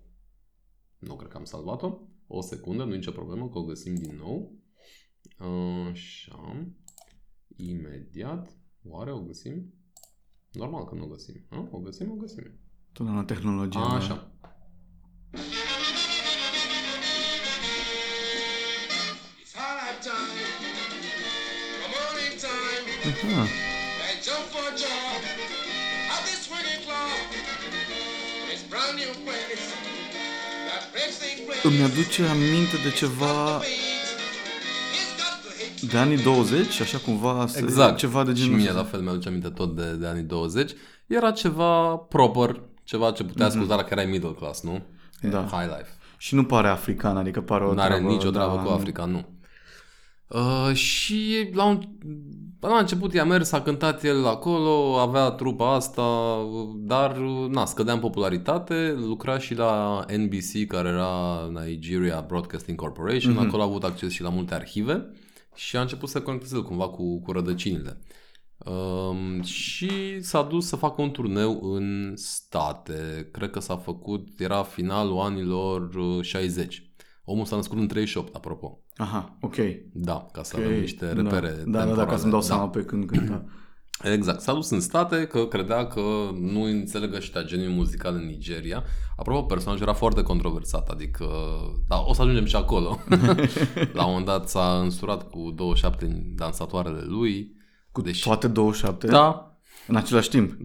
Nu 0.99 1.17
cred 1.17 1.31
că 1.31 1.37
am 1.37 1.45
salvat-o. 1.45 1.99
O 2.27 2.41
secundă, 2.41 2.85
nu 2.85 2.93
e 2.93 2.97
nicio 2.97 3.11
problemă, 3.11 3.49
că 3.49 3.59
o 3.59 3.65
găsim 3.65 3.95
din 3.95 4.17
nou. 4.17 4.53
Așa. 5.91 6.67
Imediat. 7.57 8.57
Oare 8.83 9.13
o 9.13 9.21
găsim? 9.21 9.75
Normal 10.53 10.85
că 10.85 10.95
nu 10.95 11.05
o 11.05 11.07
găsim. 11.07 11.47
A? 11.49 11.69
O 11.71 11.79
găsim, 11.79 12.11
o 12.11 12.15
găsim. 12.15 12.59
Totdeauna 12.93 13.25
tehnologia. 13.25 13.81
A, 13.81 13.89
mea. 13.89 13.97
așa. 13.97 14.35
It's 19.41 19.55
high 19.55 20.01
time, 20.03 20.49
come 21.83 21.95
on 22.07 22.17
in 22.33 22.39
time, 22.39 23.35
Aha. 23.35 23.70
Îmi 31.63 31.83
aduce 31.83 32.23
aminte 32.25 32.77
de 32.85 32.91
ceva 32.97 33.61
It's 33.61 35.17
got 35.17 35.55
the 35.57 35.79
hit. 35.81 35.91
de 35.91 35.99
anii 35.99 36.23
20, 36.23 36.81
așa 36.81 36.99
cumva, 36.99 37.47
să- 37.47 37.59
Exact. 37.59 37.97
ceva 37.97 38.25
de 38.25 38.35
Și 38.35 38.43
genul 38.43 38.57
mie 38.57 38.67
ăsta. 38.69 38.79
la 38.81 38.85
fel 38.87 39.01
mi-aduce 39.01 39.29
aminte 39.29 39.49
tot 39.49 39.77
de, 39.77 39.93
de 39.93 40.07
anii 40.07 40.23
20. 40.23 40.73
Era 41.07 41.31
ceva 41.31 41.97
proper, 41.97 42.61
ceva 42.85 43.11
ce 43.11 43.25
puteai 43.25 43.49
asculta 43.49 43.75
la 43.75 43.83
care 43.85 44.01
ai 44.01 44.07
middle 44.07 44.35
class, 44.39 44.63
nu? 44.63 44.83
Mhm. 45.23 45.31
Da. 45.31 45.39
High 45.51 45.69
life. 45.77 45.89
Și 46.19 46.35
nu 46.35 46.45
pare 46.45 46.69
african, 46.69 47.17
adică 47.17 47.41
pare 47.41 47.65
o 47.65 47.73
Nu 47.75 47.81
are 47.81 47.95
treabă, 47.95 48.09
nicio 48.13 48.31
treabă 48.31 48.55
da, 48.55 48.63
cu 48.63 48.69
nu. 48.69 48.75
Africa, 48.75 49.05
nu. 49.05 49.25
Uh, 50.35 50.75
și 50.75 51.49
la, 51.53 51.65
un, 51.65 51.83
la 52.61 52.79
început 52.79 53.15
i-a 53.15 53.25
mers, 53.25 53.53
a 53.53 53.63
cântat 53.63 54.05
el 54.05 54.27
acolo, 54.27 54.99
avea 54.99 55.31
trupa 55.31 55.75
asta, 55.75 56.39
dar 56.75 57.17
na, 57.49 57.65
scădea 57.65 57.95
în 57.95 58.01
popularitate, 58.01 58.95
lucra 58.99 59.39
și 59.39 59.55
la 59.55 60.05
NBC, 60.17 60.67
care 60.69 60.89
era 60.89 61.49
Nigeria 61.65 62.21
Broadcasting 62.21 62.79
Corporation, 62.79 63.33
Mhm. 63.33 63.47
acolo 63.47 63.63
a 63.63 63.67
avut 63.67 63.85
acces 63.85 64.11
și 64.13 64.23
la 64.23 64.29
multe 64.29 64.55
arhive 64.55 65.11
și 65.55 65.77
a 65.77 65.81
început 65.81 66.09
să 66.09 66.21
conecteze 66.23 66.59
cumva 66.59 66.89
cu, 66.89 67.21
cu 67.21 67.33
rădăcinile. 67.33 68.01
Um, 68.67 69.43
și 69.43 70.21
s-a 70.21 70.43
dus 70.43 70.67
să 70.67 70.77
facă 70.77 71.03
un 71.03 71.11
turneu 71.11 71.61
în 71.63 72.13
state. 72.17 73.29
Cred 73.33 73.51
că 73.51 73.61
s-a 73.61 73.77
făcut, 73.77 74.29
era 74.39 74.63
finalul 74.63 75.19
anilor 75.19 75.95
uh, 75.95 76.23
60. 76.23 76.93
Omul 77.25 77.45
s-a 77.45 77.57
născut 77.57 77.79
în 77.79 77.87
38, 77.87 78.35
apropo. 78.35 78.79
Aha, 79.01 79.37
ok. 79.41 79.55
Da, 79.93 80.27
ca 80.33 80.43
să 80.43 80.55
Ok. 80.59 80.65
avem 80.65 80.81
niște 80.81 81.13
repere 81.13 81.49
Da, 81.49 81.63
da, 81.65 81.79
da, 81.79 81.79
temporale. 81.85 82.11
ca 82.11 82.17
să-mi 82.17 82.31
dau 82.31 82.41
Da. 82.41 82.47
seama 82.47 82.69
pe 82.69 82.83
când 82.85 83.05
cânta. 83.07 83.45
Exact. 84.15 84.41
S-a 84.41 84.53
dus 84.53 84.71
în 84.71 84.81
state 84.81 85.27
că 85.27 85.47
credea 85.47 85.87
că 85.87 86.01
nu 86.41 86.63
înțeleg 86.63 87.15
ăștia 87.15 87.43
geniul 87.43 87.73
muzical 87.73 88.15
în 88.15 88.27
Nigeria. 88.27 88.85
Apropo, 89.17 89.43
personajul 89.43 89.83
era 89.83 89.93
foarte 89.93 90.23
controversat, 90.23 90.89
adică... 90.89 91.27
Da, 91.89 92.01
o 92.07 92.13
să 92.13 92.23
ajungem 92.23 92.45
și 92.45 92.57
acolo. 92.57 92.99
La 93.93 94.05
un 94.05 94.09
moment 94.09 94.27
dat 94.27 94.49
s-a 94.49 94.79
însurat 94.83 95.29
cu 95.31 95.51
27 95.55 96.33
dansatoarele 96.35 97.03
lui. 97.07 97.53
Cu 97.93 98.01
Deși- 98.01 98.23
toate 98.23 98.49
27? 98.49 99.07
Da, 99.07 99.57
În 99.87 99.97
același 99.97 100.29
timp? 100.29 100.57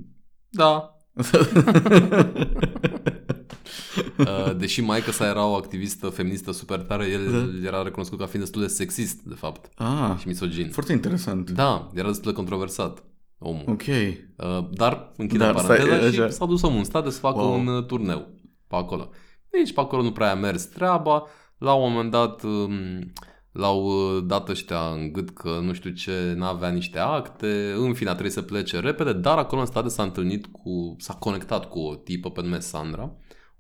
da. 0.50 0.89
Uh, 4.19 4.55
Deși 4.57 4.81
maica 4.81 5.12
sa 5.12 5.25
era 5.25 5.45
o 5.45 5.53
activistă 5.55 6.10
feministă 6.10 6.51
super 6.51 6.79
tare, 6.79 7.05
el 7.07 7.31
Da. 7.62 7.67
era 7.67 7.84
recunoscut 7.84 8.19
ca 8.19 8.25
fiind 8.25 8.43
destul 8.43 8.62
de 8.62 8.67
sexist, 8.67 9.22
de 9.22 9.34
fapt, 9.34 9.69
Ah, 9.75 10.15
și 10.19 10.27
misogin. 10.27 10.69
foarte 10.69 10.91
interesant. 10.91 11.50
Da, 11.50 11.89
era 11.93 12.07
destul 12.07 12.31
de 12.31 12.38
controversat 12.38 13.03
omul. 13.38 13.63
Ok. 13.67 13.81
Uh, 13.81 14.67
dar, 14.72 15.12
închide 15.17 15.43
Dar 15.43 15.53
paranteza 15.53 15.98
stai, 15.98 16.12
și 16.12 16.19
așa. 16.19 16.29
s-a 16.29 16.45
dus 16.45 16.62
omul 16.62 16.77
în 16.77 16.84
state 16.84 17.10
să 17.10 17.19
facă 17.19 17.39
Wow. 17.41 17.53
un 17.60 17.67
uh, 17.67 17.86
turneu 17.86 18.27
pe 18.67 18.75
acolo. 18.75 19.10
Nici 19.51 19.74
pe 19.74 19.79
acolo 19.79 20.01
nu 20.01 20.12
prea 20.12 20.31
a 20.31 20.36
mers 20.36 20.63
treaba. 20.65 21.24
La 21.57 21.74
un 21.74 21.91
moment 21.91 22.12
dat 22.12 22.43
um, 22.43 23.12
l-au 23.51 23.84
uh, 23.86 24.24
dat 24.25 24.50
ăștia 24.50 24.79
în 24.79 25.12
gât 25.12 25.29
că 25.29 25.60
nu 25.62 25.74
știu 25.74 25.89
ce, 25.89 26.34
n-avea 26.38 26.69
niște 26.69 27.00
acte, 27.00 27.74
în 27.77 27.93
fine 27.93 28.10
a 28.10 28.13
trebuit 28.13 28.34
să 28.34 28.41
plece 28.41 28.79
repede, 28.79 29.13
dar 29.13 29.38
acolo 29.38 29.62
în 29.62 29.67
state 29.67 29.89
s-a 29.89 30.03
întâlnit 30.03 30.45
cu, 30.45 30.95
s-a 31.00 31.13
conectat 31.13 31.69
cu 31.69 31.79
o 31.79 31.95
tipă 31.95 32.31
pe 32.31 32.41
nume 32.41 32.60
Sandra, 32.60 33.12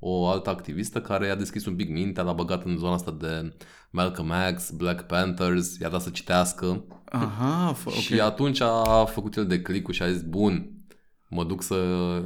o 0.07 0.27
altă 0.27 0.49
activistă 0.49 1.01
care 1.01 1.25
i-a 1.25 1.35
deschis 1.35 1.65
un 1.65 1.75
pic 1.75 1.89
mintea, 1.89 2.23
l-a 2.23 2.33
băgat 2.33 2.65
în 2.65 2.77
zona 2.77 2.93
asta 2.93 3.11
de 3.11 3.53
Malcolm 3.89 4.31
X, 4.55 4.69
Black 4.71 5.01
Panthers, 5.05 5.77
i-a 5.77 5.89
dat 5.89 6.01
să 6.01 6.09
citească 6.09 6.83
Aha, 7.05 7.75
f- 7.75 7.85
ok. 7.85 7.93
și 7.93 8.19
atunci 8.19 8.61
a 8.61 9.05
făcut 9.05 9.35
el 9.35 9.47
de 9.47 9.61
click 9.61 9.91
și 9.91 10.01
a 10.01 10.11
zis, 10.11 10.21
bun, 10.21 10.69
mă 11.29 11.43
duc 11.43 11.63
să 11.63 11.75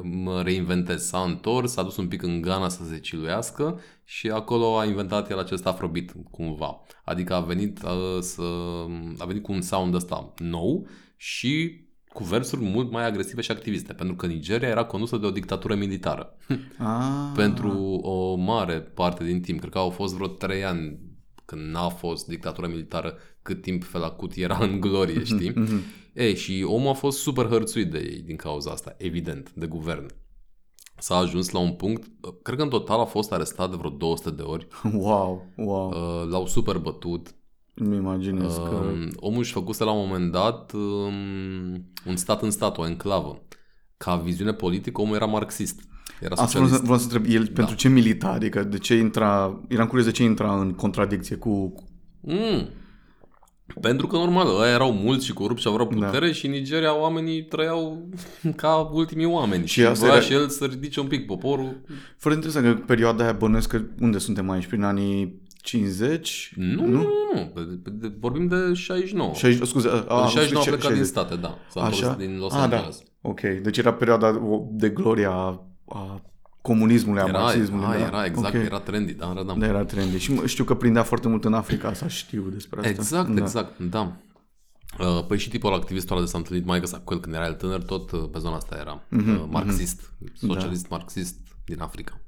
mă 0.03 0.41
reinventez. 0.41 1.03
S-a 1.03 1.19
întors, 1.19 1.71
s-a 1.71 1.83
dus 1.83 1.97
un 1.97 2.07
pic 2.07 2.21
în 2.21 2.41
Ghana 2.41 2.69
să 2.69 2.83
se 2.83 2.99
ciluiască 2.99 3.79
și 4.03 4.29
acolo 4.29 4.77
a 4.77 4.85
inventat 4.85 5.29
el 5.29 5.39
acest 5.39 5.65
afrobeat 5.65 6.15
cumva. 6.31 6.81
Adică 7.05 7.33
a 7.33 7.39
venit, 7.39 7.83
uh, 7.83 8.21
să, 8.21 8.41
a 9.17 9.25
venit 9.25 9.43
cu 9.43 9.51
un 9.51 9.61
sound 9.61 9.93
ăsta 9.93 10.33
nou 10.37 10.87
și 11.15 11.83
cu 12.13 12.23
versuri 12.23 12.61
mult 12.61 12.91
mai 12.91 13.05
agresive 13.05 13.41
și 13.41 13.51
activiste, 13.51 13.93
pentru 13.93 14.15
că 14.15 14.25
Nigeria 14.25 14.67
era 14.67 14.83
condusă 14.85 15.17
de 15.17 15.25
o 15.25 15.31
dictatură 15.31 15.75
militară 15.75 16.37
Ah, 16.77 17.31
pentru 17.35 17.69
o 18.01 18.35
mare 18.35 18.79
parte 18.79 19.23
din 19.23 19.41
timp. 19.41 19.59
Cred 19.59 19.71
că 19.71 19.77
au 19.77 19.89
fost 19.89 20.13
vreo 20.13 20.27
trei 20.27 20.65
ani 20.65 20.99
când 21.45 21.61
n-a 21.71 21.89
fost 21.89 22.27
dictatura 22.27 22.67
militară, 22.67 23.13
cât 23.41 23.61
timp 23.61 23.83
Fela 23.83 24.09
Kuti 24.09 24.41
era 24.41 24.57
în 24.61 24.79
glorie, 24.79 25.23
știi? 25.33 25.51
Mhm. 25.55 25.79
Ei, 26.13 26.35
și 26.35 26.63
omul 26.67 26.89
a 26.89 26.93
fost 26.93 27.19
super 27.19 27.45
hărțuit 27.45 27.91
de 27.91 27.97
ei 27.97 28.21
din 28.21 28.35
cauza 28.35 28.71
asta, 28.71 28.95
evident, 28.97 29.51
de 29.53 29.65
guvern. 29.65 30.05
S-a 30.97 31.15
ajuns 31.15 31.49
la 31.49 31.59
un 31.59 31.71
punct, 31.71 32.07
cred 32.41 32.57
că 32.57 32.63
în 32.63 32.69
total 32.69 32.99
a 32.99 33.05
fost 33.05 33.31
arestat 33.31 33.69
de 33.69 33.75
vreo 33.75 33.89
200 33.89 34.29
de 34.29 34.41
ori, 34.41 34.67
Wow, 34.93 35.45
wow. 35.55 35.89
uh, 35.89 36.29
l-au 36.29 36.47
super 36.47 36.77
bătut, 36.77 37.35
Îmi 37.79 37.95
imaginez 37.95 38.55
că... 38.55 38.61
Um, 38.91 39.09
omul 39.15 39.39
își 39.39 39.51
făcuse 39.51 39.83
la 39.83 39.91
un 39.91 40.07
moment 40.07 40.31
dat 40.31 40.71
um, 40.73 41.13
un 42.05 42.15
stat 42.15 42.41
în 42.41 42.51
stat, 42.51 42.77
o 42.77 42.87
enclavă. 42.87 43.41
Ca 43.97 44.15
viziune 44.15 44.53
politică, 44.53 45.01
omul 45.01 45.15
era 45.15 45.25
marxist. 45.25 45.81
Era 46.21 46.35
Asta 46.37 46.45
vreau 46.45 46.67
să, 46.67 46.73
socialist. 46.75 46.83
vreau 46.83 46.97
să 46.97 47.03
întreb, 47.03 47.35
el 47.35 47.43
Da. 47.43 47.51
pentru 47.53 47.75
ce 47.75 47.89
milita? 47.89 48.27
Adică 48.27 48.63
de 48.63 48.77
ce 48.77 48.95
intra... 48.95 49.59
Eram 49.67 49.87
curios 49.87 50.05
de 50.05 50.11
ce 50.11 50.23
intra 50.23 50.59
în 50.59 50.71
contradicție 50.73 51.35
cu... 51.35 51.73
Mm. 52.21 52.67
Pentru 53.81 54.07
că, 54.07 54.17
normal, 54.17 54.47
ăia 54.61 54.73
erau 54.73 54.91
mulți 54.93 55.25
și 55.25 55.33
corupți 55.33 55.61
și 55.61 55.67
aveau 55.67 55.87
putere 55.87 56.25
da. 56.25 56.31
și 56.33 56.45
în 56.45 56.51
Nigeria 56.51 56.99
oamenii 56.99 57.43
trăiau 57.45 58.09
ca 58.55 58.89
ultimii 58.93 59.25
oameni. 59.25 59.67
Și 59.67 59.73
Și, 59.79 59.85
asta 59.85 60.05
voia 60.05 60.17
era- 60.17 60.25
și 60.25 60.33
el 60.33 60.49
să 60.49 60.65
ridice 60.65 60.99
un 60.99 61.07
pic 61.07 61.25
poporul. 61.25 61.81
Fără 62.17 62.35
interesant 62.35 62.65
că 62.65 62.83
perioada 62.85 63.23
aia 63.23 63.31
bănuiesc 63.33 63.69
că... 63.69 63.81
Unde 64.01 64.17
suntem 64.17 64.49
aici? 64.49 64.65
Prin 64.67 64.83
anii 64.83 65.41
50? 65.61 66.53
Nu, 66.55 66.85
nu, 66.85 66.87
nu. 66.87 67.07
nu. 67.33 67.45
Pe- 67.53 67.79
pe- 67.83 67.89
de- 67.89 68.13
Vorbim 68.19 68.47
de 68.47 68.73
69. 68.73 69.33
60, 69.33 69.67
scuze, 69.67 69.87
a, 70.07 70.21
în 70.21 70.27
69 70.27 70.63
a 70.63 70.67
plecat 70.67 70.81
60. 70.81 70.95
din 70.95 71.03
state, 71.05 71.35
da. 71.35 71.57
S-a 71.69 71.81
Așa? 71.81 72.07
întors 72.09 72.27
din 72.27 72.37
Los 72.37 72.53
Ah, 72.53 72.57
da. 72.69 72.75
Angeles. 72.75 73.03
Ok, 73.21 73.39
deci 73.41 73.77
era 73.77 73.93
perioada 73.93 74.41
de 74.71 74.89
gloria 74.89 75.31
a, 75.31 75.67
a 75.87 76.21
comunismului, 76.61 77.21
a 77.21 77.25
Era, 77.27 77.39
marxismului. 77.39 77.85
a, 77.85 77.89
da? 77.89 78.05
era 78.05 78.25
exact, 78.25 78.55
Ok. 78.55 78.61
era 78.63 78.79
trendy, 78.79 79.13
da, 79.13 79.33
da. 79.45 79.53
Da, 79.57 79.65
era 79.65 79.83
trendy. 79.85 80.17
Și 80.17 80.33
mă- 80.33 80.45
știu 80.45 80.63
că 80.63 80.75
prindea 80.75 81.03
foarte 81.03 81.27
mult 81.27 81.45
în 81.45 81.53
Africa, 81.53 81.87
asta 81.87 82.07
știu 82.07 82.41
despre 82.53 82.79
asta. 82.79 82.89
Exact, 82.91 83.29
da. 83.29 83.41
exact, 83.41 83.79
da. 83.79 84.15
Uh, 84.99 85.25
Păi 85.27 85.37
și 85.37 85.49
tipul 85.49 85.73
activistul 85.73 86.15
ăla 86.15 86.25
de 86.25 86.31
s-a 86.31 86.37
întâlnit 86.37 86.65
mai 86.65 86.81
sa 86.83 86.99
cu 87.03 87.13
el 87.13 87.19
când 87.19 87.35
era 87.35 87.45
el 87.45 87.53
tânăr, 87.53 87.83
tot 87.83 88.11
uh, 88.11 88.23
pe 88.31 88.39
zona 88.39 88.55
asta 88.55 88.77
era. 88.79 89.03
Uh, 89.11 89.43
marxist, 89.49 90.13
socialist 90.33 90.89
marxist 90.89 91.35
din 91.65 91.81
Africa. 91.81 92.21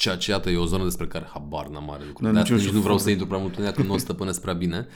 Ceea 0.00 0.16
ce, 0.16 0.30
iată, 0.30 0.50
e 0.50 0.56
o 0.56 0.64
zonă 0.64 0.84
despre 0.84 1.06
care 1.06 1.28
habar 1.32 1.66
n-am 1.68 1.84
mare 1.84 2.04
lucru. 2.06 2.24
Da, 2.24 2.30
Da, 2.30 2.38
nici 2.38 2.48
nici 2.50 2.58
eu 2.58 2.64
știu 2.66 2.72
nu 2.76 2.80
vreau 2.80 2.96
foarte- 2.98 3.02
să 3.04 3.10
intru 3.10 3.26
prea 3.26 3.38
mult 3.40 3.56
în 3.58 3.64
ea, 3.64 3.72
că 3.72 3.82
nu 3.82 3.92
o 3.92 3.96
stăpânesc 3.96 4.40
prea 4.40 4.52
bine. 4.54 4.86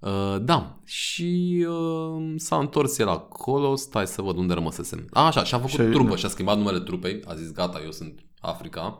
Uh, 0.00 0.36
da, 0.42 0.78
și 0.84 1.66
uh, 1.68 2.32
s-a 2.36 2.56
întors 2.56 2.98
el 2.98 3.08
acolo, 3.08 3.74
stai 3.76 4.06
să 4.06 4.22
văd 4.22 4.36
unde 4.36 4.52
rămăsesem. 4.54 5.06
A, 5.10 5.26
așa, 5.26 5.44
și-a 5.44 5.58
făcut 5.58 5.70
Și- 5.84 5.90
trupă 5.92 6.08
da. 6.08 6.16
și-a 6.16 6.28
schimbat 6.28 6.56
numele 6.56 6.80
trupei, 6.80 7.20
a 7.26 7.34
zis 7.34 7.52
gata, 7.52 7.80
eu 7.84 7.90
sunt 7.90 8.24
Africa. 8.40 8.98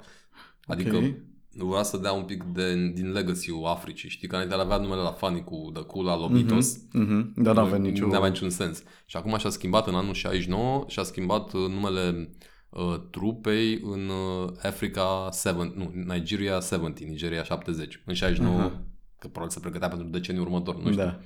Adică 0.67 0.97
Ok. 0.97 1.03
vrea 1.71 1.83
să 1.83 1.97
dea 1.97 2.13
un 2.13 2.23
pic 2.23 2.43
de, 2.45 2.75
din 2.95 3.13
legacy-ul 3.13 3.67
Africii. 3.67 4.09
Știi 4.09 4.29
că 4.29 4.35
înainte 4.35 4.55
el 4.55 4.61
avea 4.61 4.77
numele 4.77 5.01
la 5.01 5.13
Fani 5.13 5.45
cu 5.45 5.71
The 5.75 5.83
Cool 5.83 6.05
Lobitos. 6.21 6.77
Mhm, 6.93 7.33
Dar 7.43 7.55
n-avea 7.55 7.79
nicio... 7.79 8.07
Nu 8.07 8.15
avea 8.15 8.29
niciun 8.29 8.51
sens. 8.51 8.83
Și 9.07 9.17
acum 9.17 9.37
și-a 9.39 9.51
schimbat 9.51 9.87
în 9.87 9.95
anul 9.95 10.15
69 10.15 10.85
și-a 10.87 11.03
schimbat 11.03 11.53
uh, 11.53 11.61
numele 11.69 12.15
uh, 12.17 12.49
trupei 13.11 13.81
în 13.83 14.09
uh, 14.09 14.51
Africa 14.63 15.29
7, 15.43 15.73
nu, 15.77 15.93
Nigeria 16.15 16.61
70, 16.61 17.09
Nigeria 17.09 17.43
70. 17.43 18.03
În 18.07 18.15
69, 18.15 18.59
Aha. 18.59 18.73
că 19.19 19.29
probabil 19.29 19.55
se 19.55 19.61
pregătea 19.61 19.89
pentru 19.89 20.07
deceniul 20.07 20.45
următor, 20.45 20.77
nu 20.77 20.91
știu. 20.91 21.03
Da. 21.05 21.19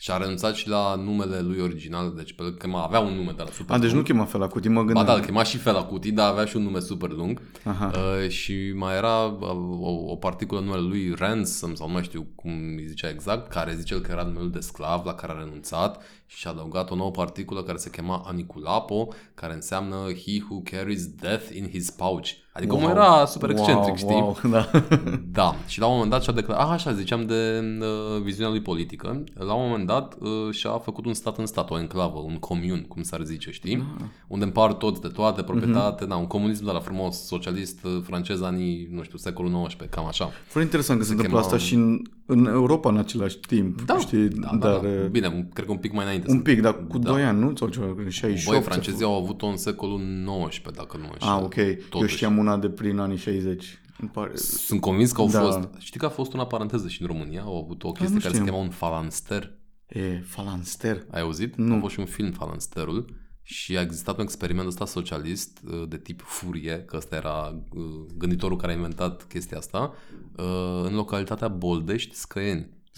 Și 0.00 0.10
a 0.10 0.16
renunțat 0.16 0.54
și 0.54 0.68
la 0.68 0.94
numele 0.94 1.40
lui 1.40 1.60
original, 1.60 2.12
deci 2.16 2.32
pe 2.32 2.54
că 2.58 2.66
mai 2.66 2.82
avea 2.84 3.00
un 3.00 3.14
nume 3.14 3.32
de 3.36 3.42
la 3.42 3.50
super 3.50 3.76
A, 3.76 3.78
deci 3.78 3.88
nu 3.88 3.94
lung. 3.94 4.06
chema 4.06 4.24
Fela 4.24 4.46
Kuti, 4.46 4.68
mă 4.68 4.74
Ba 4.80 4.84
gândeam. 4.84 5.06
da, 5.06 5.14
îl 5.14 5.20
chema 5.20 5.42
și 5.42 5.56
Fela 5.56 5.84
Kuti, 5.84 6.12
dar 6.12 6.30
avea 6.30 6.44
și 6.44 6.56
un 6.56 6.62
nume 6.62 6.78
super 6.80 7.10
lung. 7.10 7.42
Aha. 7.64 7.92
Uh, 7.94 8.28
și 8.28 8.72
mai 8.74 8.96
era 8.96 9.24
uh, 9.24 9.48
o, 9.80 10.10
o 10.10 10.16
particulă 10.16 10.60
numele 10.60 10.80
lui 10.82 11.14
Ransom, 11.16 11.74
sau 11.74 11.86
nu 11.86 11.92
mai 11.92 12.02
știu 12.02 12.26
cum 12.34 12.52
îi 12.76 12.86
zicea 12.86 13.08
exact, 13.08 13.48
care 13.50 13.74
zice 13.74 13.94
el 13.94 14.00
că 14.00 14.10
era 14.10 14.22
numele 14.22 14.48
de 14.48 14.60
sclav 14.60 15.04
la 15.04 15.14
care 15.14 15.32
a 15.32 15.38
renunțat 15.38 16.02
și 16.30 16.38
și-a 16.38 16.50
adăugat 16.50 16.90
o 16.90 16.94
nouă 16.94 17.10
particulă 17.10 17.62
care 17.62 17.78
se 17.78 17.90
chema 17.90 18.22
Aniculapo, 18.26 19.08
care 19.34 19.54
înseamnă 19.54 19.96
He 19.96 20.42
who 20.50 20.60
carries 20.70 21.06
death 21.06 21.54
in 21.54 21.68
his 21.70 21.90
pouch. 21.90 22.28
Adică 22.52 22.74
omul 22.74 22.90
era 22.90 23.24
super 23.24 23.50
excentric, 23.50 23.96
știi? 23.96 24.14
Wow, 24.14 24.38
da. 24.50 24.70
Da, 25.32 25.54
și 25.66 25.80
la 25.80 25.86
un 25.86 25.92
moment 25.92 26.10
dat 26.10 26.22
și-a 26.22 26.32
declarat, 26.32 26.66
ah, 26.66 26.72
așa, 26.72 26.92
ziceam 26.92 27.26
de 27.26 27.60
uh, 27.80 28.22
viziunea 28.22 28.50
lui 28.50 28.60
politică, 28.62 29.24
la 29.34 29.54
un 29.54 29.68
moment 29.68 29.86
dat 29.86 30.16
uh, 30.20 30.28
și-a 30.54 30.70
făcut 30.78 31.06
un 31.06 31.14
stat 31.14 31.38
în 31.38 31.46
stat, 31.46 31.70
o 31.70 31.78
enclavă, 31.78 32.18
un 32.18 32.36
comun, 32.38 32.84
cum 32.88 33.02
s-ar 33.02 33.22
zice, 33.22 33.50
știi? 33.50 33.76
Ah. 33.98 34.04
Unde 34.28 34.44
împar 34.44 34.72
toți 34.72 35.00
de 35.00 35.08
toate, 35.08 35.42
proprietate, 35.42 36.00
Mhm. 36.04 36.10
da, 36.12 36.16
un 36.16 36.26
comunism 36.26 36.64
de 36.64 36.70
la 36.70 36.80
frumos, 36.80 37.26
socialist, 37.26 37.84
uh, 37.84 38.00
francez, 38.02 38.42
anii, 38.42 38.88
nu 38.90 39.02
știu, 39.02 39.18
secolul 39.18 39.66
XIX, 39.66 39.86
cam 39.90 40.06
așa. 40.06 40.24
Foarte 40.46 40.60
interesant 40.62 40.98
că 40.98 41.04
se 41.04 41.12
întâmplă 41.12 41.38
chema- 41.38 41.42
asta 41.44 41.56
și 41.58 41.74
în, 41.74 42.02
în 42.30 42.46
Europa 42.46 42.88
în 42.90 42.96
același 42.96 43.38
timp, 43.38 43.82
Da, 43.82 43.98
știi? 43.98 44.28
da, 44.28 44.50
dar 44.60 44.72
da, 44.72 44.78
da. 44.80 44.88
uh, 44.88 45.06
Bine, 45.10 45.48
cred 45.52 45.66
că 45.66 45.72
un 45.72 45.78
pic 45.78 45.92
mai 45.92 46.04
înainte. 46.04 46.30
un 46.30 46.40
pic, 46.40 46.60
dar 46.60 46.86
cu 46.86 46.98
Da. 46.98 47.10
2 47.10 47.22
ani, 47.24 47.38
nu? 47.38 47.56
Sau 47.56 47.68
ceva, 47.68 47.86
în 47.96 48.08
68. 48.08 48.44
Băi, 48.46 48.56
se 48.62 48.68
francezii 48.70 49.04
au 49.04 49.22
avut-o 49.22 49.46
în 49.46 49.56
secolul 49.56 50.00
XIX, 50.48 50.60
dacă 50.76 50.96
nu 50.96 51.02
mă 51.02 51.10
înșel. 51.12 51.28
Ah, 51.28 51.40
ok. 51.42 51.56
Eu 51.56 51.74
Totuși. 51.90 52.14
știam 52.14 52.38
una 52.38 52.56
de 52.56 52.68
prin 52.68 52.98
anii 52.98 53.16
60. 53.16 53.78
Îmi 54.00 54.10
pare... 54.10 54.30
Sunt 54.36 54.80
convins 54.80 55.12
că 55.12 55.20
au 55.20 55.28
Da. 55.28 55.40
fost... 55.40 55.58
Știi 55.78 56.00
că 56.00 56.06
a 56.06 56.08
fost 56.08 56.32
una 56.32 56.46
paranteză 56.46 56.88
și 56.88 57.00
în 57.02 57.06
România? 57.06 57.42
Au 57.42 57.62
avut 57.64 57.82
o 57.84 57.90
chestie 57.92 58.14
nu 58.14 58.20
care 58.20 58.32
se 58.34 58.38
știam. 58.40 58.44
chema 58.54 58.64
un 58.64 58.70
falanster. 58.70 59.52
E, 59.88 60.22
falanster. 60.26 61.06
Ai 61.10 61.20
auzit? 61.20 61.56
Nu. 61.56 61.74
A 61.74 61.78
fost 61.78 61.92
și 61.94 62.00
un 62.00 62.06
film, 62.06 62.30
Falansterul, 62.30 63.04
și 63.50 63.76
a 63.76 63.80
existat 63.80 64.16
un 64.16 64.22
experiment 64.22 64.68
ăsta 64.68 64.86
socialist 64.86 65.60
uh, 65.66 65.88
de 65.88 65.96
tip 65.96 66.20
furie, 66.20 66.82
că 66.84 66.96
ăsta 66.96 67.16
era 67.16 67.54
uh, 67.74 67.82
gânditorul 68.16 68.56
care 68.56 68.72
a 68.72 68.74
inventat 68.74 69.26
chestia 69.26 69.58
asta, 69.58 69.94
uh, 70.36 70.82
în 70.84 70.94
localitatea 70.94 71.48
Boldești, 71.48 72.14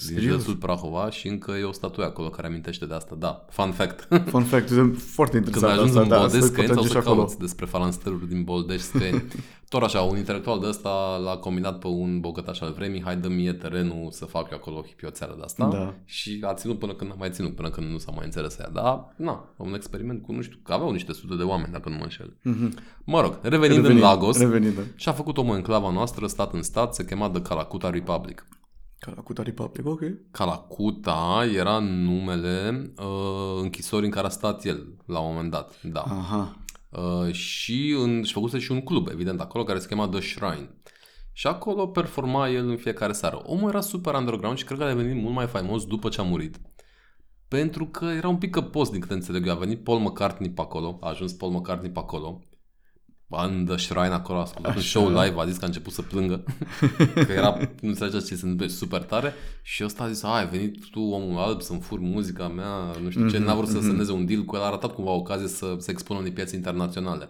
Scăieni. 0.01 0.21
Din 0.21 0.29
Serios? 0.29 0.33
județul 0.33 0.55
Prahova 0.55 1.11
și 1.11 1.29
încă 1.29 1.53
e 1.61 1.63
o 1.63 1.73
statuie 1.73 2.07
acolo 2.07 2.29
care 2.29 2.47
amintește 2.47 2.87
de 2.87 2.95
asta. 2.95 3.15
Da, 3.19 3.45
fun 3.51 3.73
fact. 3.73 4.09
Fun 4.35 4.43
fact, 4.45 4.71
e 4.71 4.75
foarte 4.99 5.33
Când 5.41 5.47
interesant 5.47 5.73
ai 5.73 5.79
ajuns 5.85 5.89
asta, 5.91 6.01
în 6.01 6.09
da, 6.09 6.17
Boldești, 6.19 6.41
să 6.47 6.53
Scăieni 6.53 6.73
sau 6.73 6.83
poți 6.83 6.93
să 6.93 6.99
și 7.01 7.07
acolo. 7.07 7.17
cauți 7.21 7.39
despre 7.39 7.67
falansterul 7.67 8.23
din 8.29 8.43
Boldești, 8.45 8.87
Scăieni. 8.87 9.23
Tot 9.69 9.83
așa, 9.83 10.01
un 10.01 10.17
intelectual 10.17 10.61
de 10.61 10.67
ăsta 10.67 11.21
l-a 11.25 11.37
combinat 11.37 11.79
pe 11.79 11.87
un 11.87 12.21
bogătaș 12.21 12.61
al 12.61 12.73
vremii, 12.77 13.03
hai 13.03 13.17
dă 13.17 13.29
mie 13.29 13.53
terenul 13.53 14.09
să 14.11 14.25
fac 14.25 14.51
eu 14.51 14.57
acolo 14.57 14.83
hipioțeală 14.83 15.35
de 15.37 15.43
asta. 15.45 15.69
Da. 15.73 15.95
Și 16.05 16.41
a 16.47 16.55
ținut 16.55 16.79
până 16.79 16.93
când 16.93 17.11
a 17.11 17.15
mai 17.19 17.31
ținut, 17.31 17.55
până 17.55 17.71
când 17.71 17.91
nu 17.91 17.99
s-a 17.99 18.13
mai 18.15 18.25
înțeles 18.25 18.59
ea. 18.59 18.69
Dar, 18.73 19.15
na, 19.17 19.45
un 19.57 19.75
experiment 19.75 20.23
cu, 20.23 20.33
nu 20.33 20.41
știu, 20.43 20.59
că 20.63 20.73
aveau 20.73 20.91
niște 20.91 21.13
sute 21.13 21.35
de 21.35 21.43
oameni, 21.43 21.73
dacă 21.73 21.89
nu 21.89 21.95
mă 21.95 22.03
înșel. 22.03 22.33
Mă 23.05 23.21
rog, 23.21 23.39
revenind 23.43 23.85
în 23.85 23.99
Lagos, 23.99 24.39
Revenind, 24.39 24.75
da. 24.75 24.81
și-a 24.95 25.13
făcut 25.13 25.37
omul 25.39 25.57
enclava 25.57 25.91
noastră, 25.91 26.27
stat 26.27 26.53
în 26.53 26.63
stat, 26.63 26.95
se 26.95 27.05
chema 27.05 27.31
The 27.31 27.43
Calacuta 27.43 27.91
Republic. 27.91 28.47
Calacuta 29.01 29.43
Republic, 29.43 29.87
ok. 29.87 30.01
Calacuta 30.31 31.49
era 31.55 31.79
numele 31.79 32.93
uh, 32.97 33.61
închisorii 33.63 34.07
în 34.07 34.13
care 34.13 34.27
a 34.27 34.31
stat 34.31 34.65
el 34.65 34.95
la 35.07 35.19
un 35.19 35.33
moment 35.33 35.51
dat. 35.51 35.83
Da. 35.83 36.01
Aha. 36.01 36.59
Uh, 36.91 37.33
și 37.33 37.97
în, 37.99 38.23
și 38.23 38.33
făcuse 38.33 38.59
și 38.59 38.73
un 38.73 38.81
club, 38.81 39.09
evident, 39.09 39.41
acolo, 39.41 39.65
care 39.65 39.79
se 39.79 39.87
chema 39.87 40.09
The 40.09 40.21
Shrine. 40.21 40.75
Și 41.33 41.47
acolo 41.47 41.87
performa 41.87 42.49
el 42.49 42.69
în 42.69 42.77
fiecare 42.77 43.13
seară. 43.13 43.41
Omul 43.45 43.69
era 43.69 43.81
super 43.81 44.15
underground 44.15 44.59
și 44.59 44.65
cred 44.65 44.79
că 44.79 44.85
a 44.85 44.95
devenit 44.95 45.23
mult 45.23 45.35
mai 45.35 45.47
faimos 45.47 45.85
după 45.85 46.09
ce 46.09 46.21
a 46.21 46.25
murit. 46.25 46.61
Pentru 47.49 47.87
că 47.87 48.05
era 48.05 48.29
un 48.29 48.37
pic 48.37 48.51
căpos, 48.51 48.91
din 48.91 49.01
câte 49.01 49.15
înțeleg 49.15 49.47
eu. 49.47 49.53
A 49.53 49.57
venit 49.57 49.85
Paul 49.85 50.01
McCartney 50.01 50.51
pe 50.51 50.61
acolo, 50.61 50.99
a 51.01 51.09
ajuns 51.09 51.33
Paul 51.33 51.53
McCartney 51.53 51.91
pe 51.91 51.99
acolo. 51.99 52.41
În 53.33 53.65
The 53.67 53.77
Shrine 53.77 54.07
acolo 54.07 54.39
a 54.39 54.43
ascultat 54.43 54.73
un 54.73 54.79
Așa. 54.79 54.89
show 54.89 55.09
live, 55.09 55.35
a 55.41 55.47
zis 55.47 55.57
că 55.57 55.65
a 55.65 55.67
început 55.67 55.93
să 55.93 56.03
plângă. 56.03 56.45
că 57.27 57.33
era, 57.33 57.57
nu 57.81 57.89
înțelegea 57.89 58.19
ce 58.19 58.25
se 58.25 58.33
întâmplă, 58.35 58.67
super 58.67 59.03
tare. 59.03 59.35
Și 59.63 59.85
ăsta 59.85 60.03
a 60.03 60.09
zis, 60.09 60.23
ai 60.23 60.49
venit 60.49 60.91
tu 60.91 61.01
omul 61.01 61.39
alb 61.39 61.61
să-mi 61.63 61.81
furi 61.81 62.01
muzica 62.03 62.49
mea, 62.49 62.75
nu 63.03 63.11
știu 63.11 63.29
ce, 63.29 63.37
Mhm, 63.39 63.47
n-a 63.47 63.55
vrut 63.55 63.69
să 63.69 63.77
mhm. 63.77 63.87
semneze 63.87 64.13
un 64.13 64.27
deal 64.27 64.45
cu 64.45 64.57
el, 64.57 64.63
a 64.63 64.67
arătat 64.67 64.95
cumva 64.95 65.11
ocazie 65.11 65.49
să 65.49 65.77
se 65.79 65.91
expună 65.91 66.19
unei 66.19 66.33
piețe 66.33 66.57
internaționale. 66.57 67.29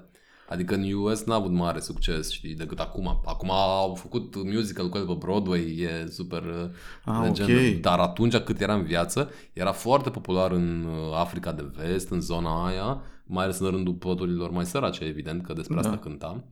Adică 0.50 0.74
în 0.74 0.92
US 0.92 1.24
n-a 1.24 1.34
avut 1.34 1.50
mare 1.52 1.80
succes, 1.80 2.30
știi, 2.30 2.54
decât 2.54 2.78
acum. 2.78 3.20
Acum 3.24 3.50
au 3.50 3.94
făcut 3.94 4.34
musical 4.52 4.88
cu 4.88 4.96
el 4.98 5.06
pe 5.06 5.12
Broadway, 5.18 5.76
e 5.78 6.06
super 6.10 6.42
uh, 6.42 6.70
Ah, 7.04 7.20
legendă. 7.22 7.52
ok. 7.76 7.80
Dar 7.80 7.98
atunci 7.98 8.36
cât 8.36 8.60
era 8.60 8.74
în 8.74 8.82
viață, 8.82 9.30
era 9.52 9.72
foarte 9.72 10.10
popular 10.10 10.50
în 10.52 10.84
uh, 10.84 11.16
Africa 11.18 11.52
de 11.52 11.70
Vest, 11.76 12.10
în 12.10 12.20
zona 12.20 12.66
aia, 12.66 13.02
mai 13.24 13.44
ales 13.44 13.58
în 13.58 13.70
rândul 13.70 13.94
pădurilor 13.94 14.50
mai 14.50 14.64
sărace, 14.66 15.04
evident, 15.04 15.46
că 15.46 15.52
despre 15.52 15.74
Da. 15.74 15.80
asta 15.80 15.96
cânta. 15.96 16.44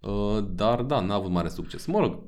Uh, 0.00 0.38
Dar 0.50 0.82
da, 0.82 1.00
n-a 1.00 1.14
avut 1.14 1.30
mare 1.30 1.48
succes. 1.48 1.86
Mă 1.86 1.98
rog, 1.98 2.18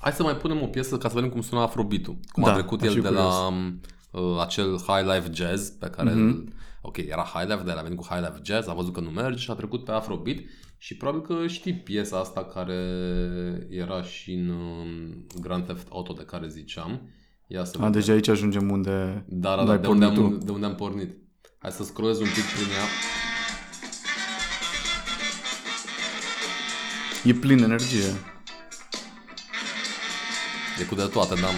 hai 0.00 0.12
să 0.12 0.22
mai 0.22 0.36
punem 0.36 0.62
o 0.62 0.66
piesă 0.66 0.98
ca 0.98 1.08
să 1.08 1.14
vedem 1.14 1.30
cum 1.30 1.40
sună 1.40 1.60
afrobeat. 1.60 2.04
Cum 2.04 2.42
Da, 2.42 2.50
a 2.50 2.54
trecut 2.54 2.80
aș 2.80 2.86
el 2.86 2.94
fi 2.94 3.00
de 3.00 3.08
la 3.08 3.46
uh, 3.46 4.40
acel 4.40 4.76
High 4.86 5.14
Life 5.14 5.30
Jazz 5.32 5.68
pe 5.70 5.86
care 5.86 6.10
Mhm. 6.12 6.18
îl, 6.20 6.52
Ok, 6.80 6.96
era 6.96 7.22
High 7.34 7.48
Life, 7.48 7.62
dar 7.62 7.72
el 7.72 7.78
a 7.78 7.82
venit 7.82 7.98
cu 7.98 8.06
High 8.10 8.20
Life 8.20 8.40
Jazz, 8.42 8.68
a 8.68 8.72
văzut 8.72 8.92
că 8.92 9.00
nu 9.00 9.10
merge 9.10 9.38
și 9.38 9.50
a 9.50 9.54
trecut 9.54 9.84
pe 9.84 9.90
Afrobeat 9.90 10.36
și 10.78 10.96
probabil 10.96 11.20
că 11.26 11.46
știi 11.46 11.74
piesa 11.74 12.18
asta 12.18 12.44
care 12.44 12.78
era 13.70 14.02
și 14.02 14.32
în 14.32 14.48
um, 14.48 15.26
Grand 15.40 15.64
Theft 15.64 15.86
Auto 15.90 16.12
de 16.12 16.24
care 16.24 16.48
ziceam. 16.48 17.00
Ia 17.46 17.64
să 17.64 17.72
A, 17.76 17.78
vedem. 17.84 18.00
deci 18.00 18.08
aici 18.08 18.28
ajungem 18.28 18.70
unde 18.70 19.24
Da, 19.28 19.54
da, 19.54 19.60
unde 19.60 19.64
da, 19.66 19.72
ai 19.72 19.78
de 19.80 19.86
unde, 19.88 20.04
pornit 20.06 20.24
am, 20.24 20.38
tu. 20.38 20.44
de 20.44 20.50
unde 20.50 20.66
am 20.66 20.74
pornit. 20.74 21.16
Hai 21.58 21.70
să 21.70 21.84
scrollez 21.84 22.18
un 22.20 22.26
pic 22.34 22.44
prin 22.44 22.66
ea. 22.78 22.86
E 27.24 27.34
plin 27.34 27.58
energie. 27.62 28.08
E 30.80 30.84
cu 30.84 30.94
de 30.94 31.02
toate, 31.12 31.34
dar... 31.34 31.50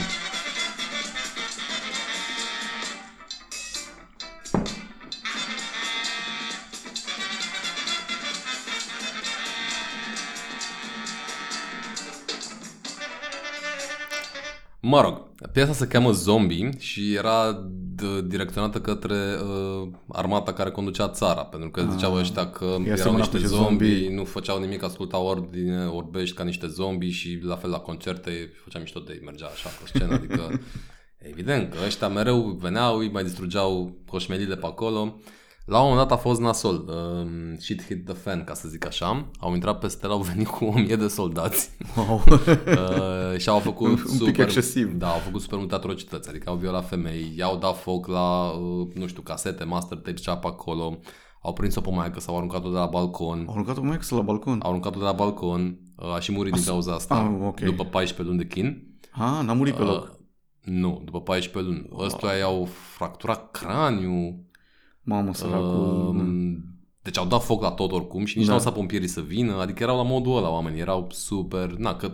Mă 14.93 15.01
rog, 15.01 15.29
piesa 15.53 15.73
se 15.73 15.87
cheamă 15.87 16.11
Zombie 16.11 16.71
și 16.79 17.15
era 17.15 17.69
d- 17.95 18.27
direcționată 18.27 18.81
către 18.81 19.15
uh, 19.15 19.89
armata 20.09 20.53
care 20.53 20.71
conducea 20.71 21.09
țara, 21.09 21.45
pentru 21.45 21.71
că 21.71 21.87
ziceau 21.91 22.15
ăștia 22.15 22.51
că 22.51 22.65
erau 22.65 22.93
asemăna 22.93 23.17
niște 23.17 23.37
cu 23.37 23.43
ce 23.43 23.47
zombie, 23.49 23.89
zombie. 23.89 24.15
nu 24.15 24.25
făceau 24.25 24.61
nimic, 24.61 24.83
ascultau 24.83 25.27
ordine, 25.27 25.87
orbești 25.87 26.37
ca 26.37 26.45
niște 26.45 26.67
zombie 26.67 27.11
și 27.11 27.39
la 27.43 27.57
fel 27.57 27.71
la 27.71 27.79
concerte 27.79 28.53
făceam 28.65 28.83
mișto 28.83 29.01
de 29.01 29.13
ei, 29.13 29.25
mergea 29.25 29.47
așa 29.47 29.69
pe 29.69 29.91
scenă, 29.95 30.15
adică 30.15 30.61
evident 31.33 31.71
că 31.71 31.79
ăștia 31.87 32.09
mereu 32.09 32.59
veneau, 32.61 32.99
îi 32.99 33.11
mai 33.11 33.23
distrugeau 33.23 33.97
coșmelile 34.07 34.57
pe 34.57 34.67
acolo. 34.67 35.21
La 35.65 35.81
un 35.81 35.89
moment 35.89 36.09
dat 36.09 36.19
a 36.19 36.21
fost 36.21 36.41
nasol, 36.41 36.85
um, 36.89 37.57
shit 37.59 37.85
hit 37.85 38.05
the 38.05 38.15
fan, 38.15 38.45
ca 38.45 38.55
să 38.55 38.69
zic 38.69 38.87
așa. 38.87 39.31
Au 39.41 39.55
intrat 39.55 39.79
pe 39.79 39.89
stel, 39.89 40.11
au 40.11 40.21
venit 40.21 40.47
cu 40.47 40.65
o 40.65 40.73
mie 40.73 40.97
de 40.97 41.09
soldați 41.09 41.71
Wow. 41.97 42.23
uh, 42.27 43.39
și 43.39 43.49
au 43.49 43.59
făcut 43.59 43.89
Un 43.89 43.95
pic 43.95 44.07
super, 44.09 44.45
excesiv. 44.45 44.93
Da, 44.93 45.09
au 45.13 45.19
făcut 45.19 45.41
super 45.41 45.59
multe 45.59 45.75
atrocități, 45.75 46.29
adică 46.29 46.51
au 46.51 46.57
violat 46.57 46.89
femei, 46.89 47.33
i-au 47.37 47.57
dat 47.57 47.77
foc 47.81 48.07
la, 48.07 48.51
uh, 48.51 48.89
nu 48.95 49.07
știu, 49.07 49.23
casete, 49.23 49.65
master 49.65 49.97
tape, 49.97 50.13
ce 50.13 50.31
pe 50.31 50.47
acolo, 50.47 50.99
au 51.43 51.53
prins-o 51.53 51.81
pe 51.81 51.91
maică, 51.91 52.21
s-au 52.21 52.37
aruncat-o 52.37 52.71
de 52.71 52.79
la 52.79 52.87
balcon, 52.87 53.45
Au 53.47 53.53
aruncat-o 53.53 53.83
mai 53.83 53.99
la 54.09 54.21
balcon. 54.21 54.61
au 54.63 54.69
aruncat-o 54.69 54.99
de 54.99 55.05
la 55.05 55.13
balcon, 55.13 55.79
uh, 55.97 56.15
a 56.15 56.21
și 56.21 56.33
murit 56.33 56.53
din 56.53 56.65
cauza 56.65 56.93
asta, 56.93 57.15
ah, 57.15 57.47
ok. 57.47 57.61
după 57.61 57.85
14 57.85 58.23
luni 58.35 58.39
de 58.39 58.55
chin. 58.55 58.87
Ah, 59.13 59.45
n-a 59.45 59.53
murit 59.53 59.75
pe 59.75 59.83
loc. 59.83 60.03
Uh, 60.03 60.11
nu, 60.63 61.03
după 61.05 61.21
14 61.21 61.73
luni. 61.73 62.05
Ăstuia 62.05 62.33
i-au 62.33 62.69
fracturat 62.97 63.51
craniul, 63.51 64.51
Mamă, 65.03 65.35
săracul. 65.35 66.07
Um, 66.09 66.65
deci 67.03 67.19
au 67.19 67.27
dat 67.27 67.43
foc 67.43 67.63
la 67.63 67.71
tot 67.71 67.93
oricum 67.93 68.25
și 68.25 68.39
nici 68.39 68.47
Da. 68.47 68.53
da. 68.53 68.59
n-au 68.59 68.61
stat 68.61 68.79
pompierii 68.79 69.09
să 69.09 69.21
vină, 69.21 69.61
adică 69.61 69.83
erau 69.83 69.97
la 69.97 70.03
modul 70.03 70.37
ăla 70.37 70.51
oamenii, 70.51 70.81
erau 70.81 71.07
super, 71.11 71.71
na, 71.71 71.95
că 71.97 72.13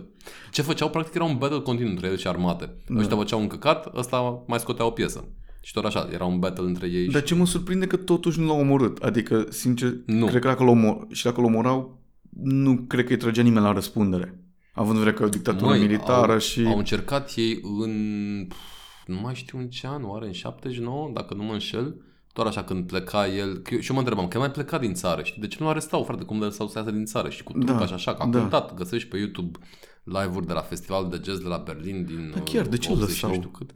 ce 0.51 0.61
făceau 0.61 0.89
practic 0.89 1.13
era 1.13 1.23
un 1.23 1.37
battle 1.37 1.59
continuu 1.59 1.91
între 1.91 2.07
el 2.07 2.17
și 2.17 2.27
armate. 2.27 2.75
Da. 2.87 2.99
Ăștia 2.99 3.17
făceau 3.17 3.39
un 3.39 3.47
căcat, 3.47 3.97
ăsta 3.97 4.43
mai 4.47 4.59
scotea 4.59 4.85
o 4.85 4.89
piesă. 4.89 5.27
Și 5.61 5.73
tot 5.73 5.85
așa, 5.85 6.09
era 6.11 6.25
un 6.25 6.39
battle 6.39 6.65
între 6.65 6.87
ei. 6.87 7.07
Dar 7.07 7.21
și... 7.21 7.27
ce 7.27 7.35
mă 7.35 7.45
surprinde 7.45 7.87
că 7.87 7.95
totuși 7.95 8.39
nu 8.39 8.45
l-au 8.45 8.59
omorât. 8.59 8.97
Adică, 8.97 9.45
sincer, 9.49 9.93
Nu. 10.05 10.25
cred 10.25 10.41
că 10.41 10.47
dacă 10.47 10.63
l 10.63 10.67
omor, 10.67 11.07
și 11.11 11.23
dacă 11.23 11.41
l 11.41 11.43
omorau, 11.43 12.01
nu 12.43 12.77
cred 12.87 13.05
că 13.05 13.11
îi 13.11 13.17
trăgea 13.17 13.41
nimeni 13.41 13.65
la 13.65 13.71
răspundere. 13.71 14.43
Având 14.73 14.93
în 14.93 14.97
vedere 14.97 15.15
că 15.15 15.23
e 15.23 15.25
o 15.25 15.29
dictatură 15.29 15.65
Măi, 15.65 15.79
militară 15.79 16.31
au, 16.31 16.37
și... 16.37 16.65
Au 16.65 16.77
încercat 16.77 17.31
ei 17.35 17.59
în... 17.79 18.45
pf, 18.47 18.57
Nu 19.05 19.19
mai 19.19 19.35
știu 19.35 19.57
în 19.57 19.69
ce 19.69 19.87
an, 19.87 20.03
oare 20.03 20.25
în 20.25 20.31
79, 20.31 21.11
dacă 21.13 21.33
nu 21.33 21.43
mă 21.43 21.53
înșel. 21.53 21.95
Doar 22.39 22.51
așa 22.51 22.63
când 22.63 22.87
pleca 22.87 23.27
el, 23.27 23.57
că 23.57 23.73
eu, 23.73 23.79
și 23.79 23.87
eu 23.89 23.93
mă 23.95 24.01
întrebam, 24.01 24.27
că 24.27 24.37
mai 24.37 24.51
pleca 24.51 24.77
din 24.77 24.93
țară, 24.93 25.21
știi? 25.23 25.41
De 25.41 25.47
ce 25.47 25.57
nu 25.59 25.69
arestau, 25.69 26.03
frate, 26.03 26.23
cum 26.23 26.39
de 26.39 26.45
lăsau 26.45 26.67
să 26.67 26.77
iasă 26.77 26.91
din 26.91 27.05
țară? 27.05 27.29
Și 27.29 27.43
cu 27.43 27.51
trupa 27.51 27.79
Da, 27.79 27.85
și 27.85 27.93
așa, 27.93 28.13
că 28.13 28.21
a 28.21 28.25
da. 28.27 28.39
cântat, 28.39 28.73
găsești 28.73 29.07
pe 29.09 29.17
YouTube 29.17 29.59
live-uri 30.03 30.45
de 30.47 30.53
la 30.53 30.61
festivalul 30.61 31.09
de 31.09 31.21
jazz 31.23 31.39
de 31.39 31.47
la 31.47 31.57
Berlin 31.57 32.05
din 32.05 32.31
Da, 32.35 32.41
chiar, 32.41 32.65
de 32.67 32.77
ce 32.77 32.91
80 32.91 33.07
lăsau? 33.07 33.29
Nu 33.29 33.35
știu 33.35 33.49
cât. 33.49 33.71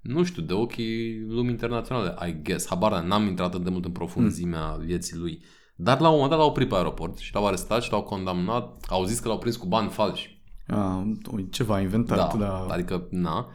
Nu 0.00 0.24
știu, 0.24 0.42
de 0.42 0.52
ochii 0.52 1.20
lumii 1.28 1.50
internaționale, 1.50 2.28
I 2.28 2.42
guess. 2.42 2.68
Habar 2.68 2.92
n-am, 2.92 3.06
n-am 3.06 3.26
intrat 3.26 3.46
atât 3.48 3.64
de 3.64 3.70
mult 3.70 3.84
în 3.84 3.90
profunzimea 3.92 4.60
Hmm. 4.74 4.84
vieții 4.84 5.16
lui. 5.16 5.42
Dar 5.76 6.00
la 6.00 6.06
un 6.08 6.12
moment 6.12 6.30
dat 6.30 6.38
l-au 6.38 6.48
oprit 6.48 6.68
pe 6.68 6.74
aeroport 6.74 7.18
și 7.18 7.34
l-au 7.34 7.46
arestat 7.46 7.82
și 7.82 7.90
l-au 7.90 8.02
condamnat. 8.02 8.84
Au 8.88 9.04
zis 9.04 9.18
că 9.18 9.28
l-au 9.28 9.38
prins 9.38 9.56
cu 9.56 9.66
bani 9.66 9.88
falși. 9.88 10.42
A, 10.68 11.06
ui, 11.32 11.48
ceva 11.50 11.80
inventat, 11.80 12.36
Da, 12.36 12.38
da. 12.38 12.66
adică, 12.74 13.06
na. 13.10 13.48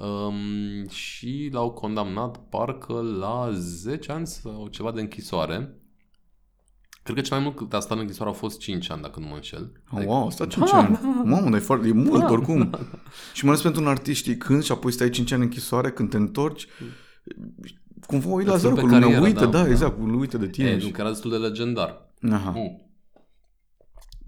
Um, 0.00 0.88
și 0.88 1.48
l-au 1.52 1.70
condamnat 1.70 2.38
parcă 2.48 2.92
la 3.18 3.50
10 3.52 4.12
ani 4.12 4.26
sau 4.26 4.68
ceva 4.70 4.92
de 4.92 5.00
închisoare. 5.00 5.74
Cred 7.02 7.16
că 7.16 7.22
cel 7.22 7.36
mai 7.36 7.44
mult 7.44 7.56
cât 7.56 7.74
a 7.74 7.80
stat 7.80 7.92
în 7.92 7.98
închisoare 7.98 8.30
au 8.30 8.36
fost 8.36 8.58
5 8.58 8.90
ani, 8.90 9.02
dacă 9.02 9.20
nu 9.20 9.26
mă 9.26 9.34
înșel. 9.34 9.72
Oh, 9.90 10.04
wow, 10.04 10.26
asta 10.26 10.46
5 10.46 10.70
Da, 10.70 10.76
ani. 10.76 10.92
da. 10.92 11.22
Mamă, 11.24 11.50
dar 11.50 11.54
e, 11.54 11.58
foarte, 11.58 11.88
e 11.88 11.92
mult 11.92 12.20
Da, 12.20 12.30
oricum. 12.30 12.70
Și 13.34 13.44
mai 13.44 13.52
ales 13.52 13.62
pentru 13.62 13.80
un 13.80 13.88
artist, 13.88 14.18
știi, 14.18 14.36
când 14.36 14.62
și 14.62 14.72
apoi 14.72 14.92
stai 14.92 15.10
5 15.10 15.32
ani 15.32 15.42
în 15.42 15.48
închisoare, 15.48 15.90
când 15.90 16.10
te 16.10 16.16
întorci, 16.16 16.66
cumva 18.06 18.28
uit 18.28 18.46
la 18.46 18.52
Îți 18.52 18.62
zero 18.62 18.74
rupe 18.74 18.86
cu 18.86 18.92
lumea, 18.92 19.02
cariera, 19.02 19.26
uită, 19.26 19.44
da, 19.44 19.50
da, 19.50 19.62
da. 19.62 19.70
exact, 19.70 19.98
uită 20.18 20.38
de 20.38 20.48
tine. 20.48 20.68
E, 20.68 20.78
și... 20.78 20.84
nu, 20.86 20.92
că 20.92 21.00
era 21.00 21.10
destul 21.10 21.30
de 21.30 21.36
legendar. 21.36 22.12
Aha. 22.30 22.50
Mm. 22.50 22.90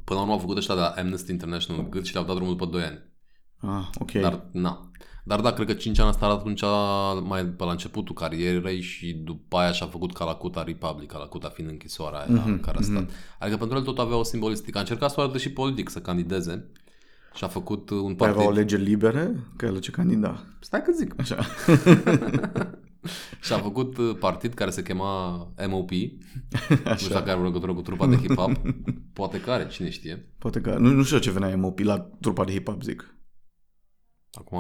Până 0.05 0.19
la 0.19 0.21
urmă 0.21 0.33
au 0.33 0.39
făcut 0.39 0.57
ăștia 0.57 0.75
de 0.75 0.81
la 0.81 0.95
Amnesty 0.97 1.31
International 1.31 1.89
gât 1.89 2.07
și 2.07 2.13
le-au 2.13 2.25
dat 2.25 2.35
drumul 2.35 2.57
după 2.57 2.71
2 2.71 2.83
ani. 2.83 3.11
Ah, 3.57 3.89
ok. 3.99 4.13
Dar, 4.13 4.47
na. 4.53 4.91
Dar 5.25 5.41
da, 5.41 5.53
cred 5.53 5.67
că 5.67 5.73
5 5.73 5.99
ani 5.99 6.09
a 6.09 6.13
stat 6.13 6.31
atunci 6.31 6.63
mai 7.23 7.45
pe 7.47 7.65
la 7.65 7.71
începutul 7.71 8.15
carierei 8.15 8.81
și 8.81 9.13
după 9.13 9.57
aia 9.57 9.73
și-a 9.73 9.87
făcut 9.87 10.13
Calacuta 10.13 10.63
Republic, 10.63 11.11
Calacuta 11.11 11.49
fiind 11.49 11.71
închisoarea 11.71 12.19
aia 12.19 12.29
Mhm, 12.41 12.49
în 12.49 12.61
care 12.61 12.79
a 12.79 12.83
stat. 12.83 13.03
mhm. 13.03 13.11
Adică 13.39 13.57
pentru 13.57 13.77
el 13.77 13.83
tot 13.85 13.99
avea 13.99 14.17
o 14.17 14.23
simbolistică. 14.23 14.79
A 14.79 14.81
încercat 14.81 15.11
să 15.11 15.17
o 15.19 15.23
arate 15.23 15.39
și 15.39 15.53
politic 15.53 15.89
să 15.89 16.01
candideze 16.01 16.71
și 17.35 17.45
a 17.45 17.49
făcut 17.49 17.91
uh, 17.91 17.97
un 17.99 18.05
Păi 18.07 18.15
partid. 18.17 18.37
aveau 18.37 18.51
alegeri 18.51 18.83
libere, 18.83 19.35
că 19.57 19.67
el 19.67 19.79
ce 19.81 19.91
candida. 19.91 20.43
Stai 20.61 20.83
că 20.83 20.93
zic. 20.93 21.15
Așa. 21.21 21.37
și 23.43 23.53
a 23.53 23.59
făcut 23.59 23.97
uh, 23.99 24.17
partid 24.19 24.55
care 24.55 24.71
se 24.71 24.83
chema 24.83 25.37
MOP. 25.69 25.91
Nu 25.91 25.99
știu 26.77 26.81
Așa. 26.85 27.09
dacă 27.09 27.31
are 27.31 27.43
legătură 27.43 27.75
cu 27.75 27.81
trupa 27.83 28.07
de 28.07 28.17
hip-hop. 28.23 28.53
Poate 29.13 29.41
care, 29.41 29.69
cine 29.69 29.91
știe. 29.91 30.33
Poate 30.39 30.61
că, 30.61 30.77
nu, 30.79 30.91
nu 30.91 31.03
știu 31.03 31.19
ce 31.19 31.31
venea 31.31 31.57
MOP 31.57 31.79
la 31.79 31.99
trupa 32.21 32.45
de 32.45 32.53
hip-hop, 32.53 32.83
zic. 32.83 33.17
Acum, 34.33 34.59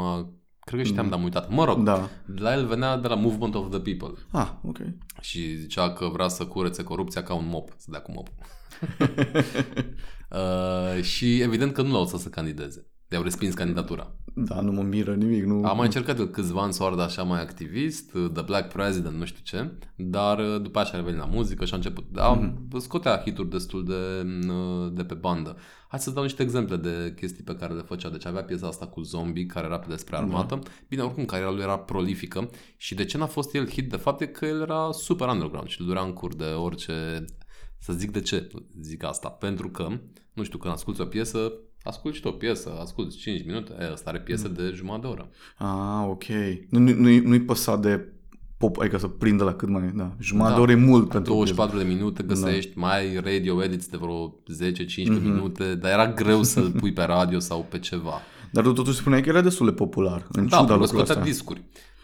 cred 0.64 0.80
că 0.80 0.86
știam, 0.86 1.08
dar 1.08 1.18
am 1.18 1.24
uitat. 1.24 1.50
Mă 1.50 1.64
rog, 1.64 1.82
Da. 1.82 2.08
de 2.26 2.40
la 2.40 2.52
el 2.52 2.66
venea 2.66 2.96
de 2.96 3.08
la 3.08 3.14
Movement 3.14 3.54
of 3.54 3.70
the 3.70 3.80
People. 3.96 4.18
Ah, 4.30 4.50
ok. 4.64 4.78
Și 5.20 5.56
zicea 5.56 5.92
că 5.92 6.06
vrea 6.06 6.28
să 6.28 6.46
curețe 6.46 6.82
corupția 6.82 7.22
ca 7.22 7.34
un 7.34 7.48
mop, 7.48 7.70
să 7.76 7.86
dea 7.90 8.00
cu 8.00 8.12
mop. 8.12 8.28
uh, 10.96 11.02
și 11.02 11.40
evident 11.40 11.72
că 11.72 11.82
nu 11.82 11.92
l-au 11.92 12.00
lăsat 12.02 12.20
să 12.20 12.28
candideze. 12.28 12.86
I-au 13.12 13.22
respins 13.22 13.54
candidatura. 13.54 14.14
Da, 14.34 14.60
nu 14.60 14.72
mă 14.72 14.82
miră 14.82 15.14
nimic. 15.14 15.44
Nu... 15.44 15.64
A 15.64 15.72
mai 15.72 15.84
încercat 15.86 16.18
el 16.18 16.26
câțiva 16.26 16.62
ani 16.62 16.72
să 16.72 16.82
o 16.82 16.86
ardă 16.86 17.02
așa 17.02 17.22
mai 17.22 17.40
activist, 17.40 18.14
uh, 18.14 18.30
The 18.32 18.42
Black 18.42 18.72
President, 18.72 19.14
nu 19.16 19.24
știu 19.24 19.40
ce, 19.42 19.70
dar 19.96 20.38
uh, 20.38 20.60
după 20.62 20.80
aceea 20.80 20.94
a 20.94 21.04
revenit 21.04 21.20
la 21.20 21.34
muzică 21.34 21.64
și 21.64 21.72
a 21.72 21.76
început. 21.76 22.04
A, 22.16 22.32
Mhm. 22.32 22.78
Scotea 22.78 23.20
hituri 23.24 23.50
destul 23.50 23.84
de, 23.84 24.26
uh, 24.48 24.92
de 24.92 25.04
pe 25.04 25.14
bandă. 25.14 25.56
Hai 25.88 26.00
să 26.00 26.10
dau 26.10 26.22
niște 26.22 26.42
exemple 26.42 26.76
de 26.76 27.12
chestii 27.16 27.44
pe 27.44 27.56
care 27.56 27.74
le 27.74 27.82
făcea. 27.82 28.08
Deci 28.08 28.26
avea 28.26 28.42
piesa 28.42 28.66
asta 28.66 28.86
cu 28.86 29.00
zombie, 29.02 29.46
care 29.46 29.66
era 29.66 29.84
despre 29.88 30.16
armată. 30.16 30.58
Bine, 30.88 31.02
oricum, 31.02 31.24
cariera 31.24 31.50
lui 31.52 31.62
era 31.62 31.78
prolifică. 31.78 32.50
Și 32.76 32.94
de 32.94 33.04
ce 33.04 33.18
n-a 33.18 33.26
fost 33.26 33.54
el 33.54 33.68
hit? 33.68 33.90
De 33.90 33.96
fapt 33.96 34.20
e 34.20 34.26
că 34.26 34.46
el 34.46 34.60
era 34.60 34.88
super 34.92 35.28
underground 35.28 35.68
și 35.68 35.80
îl 35.80 35.86
durea 35.86 36.02
în 36.02 36.12
cur 36.12 36.34
de 36.34 36.44
orice... 36.44 37.24
Să 37.78 37.92
zic 37.92 38.10
de 38.10 38.20
ce 38.20 38.48
zic 38.80 39.04
asta. 39.04 39.28
Pentru 39.28 39.68
că, 39.70 39.88
nu 40.32 40.42
știu, 40.42 40.58
când 40.58 40.72
asculti 40.72 41.00
o 41.00 41.04
piesă, 41.04 41.52
asculti 41.82 42.16
și 42.16 42.22
tu 42.22 42.28
o 42.28 42.32
piesă, 42.32 42.72
asculti 42.80 43.16
5 43.16 43.44
minute, 43.46 43.72
e, 43.80 43.90
ăsta 43.92 44.10
are 44.10 44.18
piesă 44.20 44.48
de 44.48 44.72
jumătate 44.74 45.00
de 45.00 45.06
oră. 45.06 45.28
Ah, 45.58 46.06
ok. 46.08 46.24
Nu, 46.68 46.78
nu, 46.78 46.92
nu, 46.94 47.20
nu-i 47.28 47.40
păsat 47.40 47.80
de 47.80 48.06
pop, 48.56 48.78
adică 48.80 48.98
să 48.98 49.06
prindă 49.08 49.44
la 49.44 49.54
cât 49.54 49.68
mai... 49.68 49.92
Da, 49.94 50.12
jumătate 50.20 50.50
Da. 50.50 50.56
de 50.56 50.62
oră 50.62 50.72
e 50.72 50.84
mult 50.84 51.08
pentru... 51.08 51.32
24 51.32 51.78
de 51.78 51.84
minute 51.84 52.22
găsești, 52.22 52.78
mai 52.78 52.98
ai 52.98 53.16
radio 53.16 53.62
edits 53.62 53.86
de 53.88 53.96
vreo 54.00 54.28
10-15 54.28 55.22
minute, 55.22 55.74
dar 55.74 55.90
era 55.90 56.12
greu 56.12 56.42
să-l 56.42 56.70
pui 56.70 56.92
pe 56.92 57.02
radio 57.02 57.38
sau 57.38 57.66
pe 57.70 57.78
ceva. 57.78 58.20
Dar 58.52 58.64
tu 58.64 58.72
totuși 58.72 58.96
spuneai 58.96 59.22
că 59.22 59.28
era 59.28 59.40
destul 59.40 59.66
de 59.66 59.72
popular, 59.72 60.26
în 60.32 60.48
Da, 60.48 60.56
ciuda 60.56 60.56
pentru 60.56 60.66
că 60.66 60.72
lucrului 60.80 60.86
scotea 61.04 61.14
ăsta. 61.14 61.24
discuri. 61.24 61.62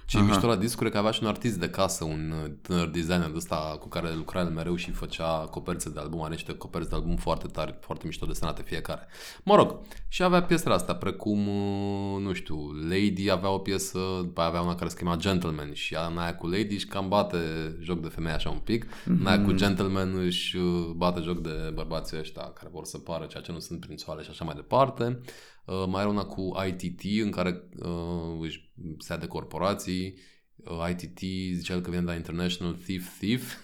Ce 0.09 0.19
e 0.19 0.21
mișto 0.21 0.47
la 0.47 0.57
discuri 0.57 0.89
e 0.89 0.93
că 0.93 0.99
avea 0.99 1.11
și 1.11 1.23
un 1.23 1.29
artist 1.29 1.59
de 1.59 1.71
casă, 1.71 2.05
un 2.05 2.33
uh, 2.45 2.51
tânăr 2.63 2.87
designer 2.87 3.29
de 3.29 3.37
ăsta 3.37 3.77
cu 3.81 3.89
care 3.89 4.15
lucra 4.15 4.41
el 4.41 4.49
mereu 4.49 4.75
și 4.77 4.91
făcea 4.91 5.49
coperțe 5.51 5.91
de 5.91 6.01
album, 6.01 6.23
are 6.23 6.35
niște 6.35 6.55
coperți 6.55 6.89
de 6.89 6.95
album 6.95 7.17
foarte 7.17 7.47
tari, 7.47 7.75
foarte 7.81 8.07
mișto 8.07 8.27
desenate 8.27 8.63
fiecare. 8.63 9.07
Mă 9.43 9.55
rog, 9.55 9.79
și 10.09 10.23
avea 10.23 10.43
piesele 10.43 10.75
astea, 10.75 10.95
precum, 10.95 11.49
uh, 11.49 12.21
nu 12.21 12.33
știu, 12.33 12.71
Lady 12.89 13.31
avea 13.31 13.51
o 13.51 13.59
piesă, 13.59 13.99
după 14.21 14.41
aia 14.41 14.49
avea 14.49 14.61
una 14.61 14.75
care 14.75 14.89
se 14.89 14.97
chema 14.97 15.17
Gentleman 15.17 15.73
și 15.73 15.95
ea, 15.95 16.07
în 16.07 16.19
aia 16.19 16.37
cu 16.37 16.47
Lady 16.47 16.75
își 16.75 16.87
cam 16.87 17.09
bate 17.09 17.39
joc 17.81 18.01
de 18.01 18.09
femeie 18.09 18.35
așa 18.35 18.51
un 18.51 18.59
pic, 18.59 18.87
în 19.05 19.27
aia 19.27 19.45
cu 19.45 19.53
Gentleman 19.53 20.19
își 20.19 20.57
uh, 20.57 20.91
bate 20.97 21.21
joc 21.21 21.39
de 21.39 21.71
bărbații 21.75 22.19
ăștia 22.19 22.43
care 22.43 22.71
vor 22.73 22.85
să 22.85 22.99
pară 22.99 23.25
ceea 23.25 23.43
ce 23.43 23.53
nu 23.53 23.59
sunt 23.59 23.81
prințoale 23.81 24.23
și 24.23 24.31
așa 24.31 24.45
mai 24.45 24.55
departe. 24.55 25.21
Uh, 25.69 25.85
mai 25.89 26.01
era 26.01 26.11
una 26.11 26.25
cu 26.25 26.53
ITT 26.69 27.23
în 27.25 27.31
care 27.31 27.63
uh, 27.79 28.39
își 28.41 28.71
se 28.99 29.13
ia 29.13 29.19
de 29.19 29.27
corporații. 29.27 30.15
Uh, 30.57 30.89
ITT 30.91 31.19
zicea 31.57 31.75
el 31.75 31.81
că 31.81 31.91
vine 31.91 32.03
de 32.03 32.11
la 32.11 32.15
International 32.17 32.75
Thief 32.75 33.19
Thief. 33.19 33.55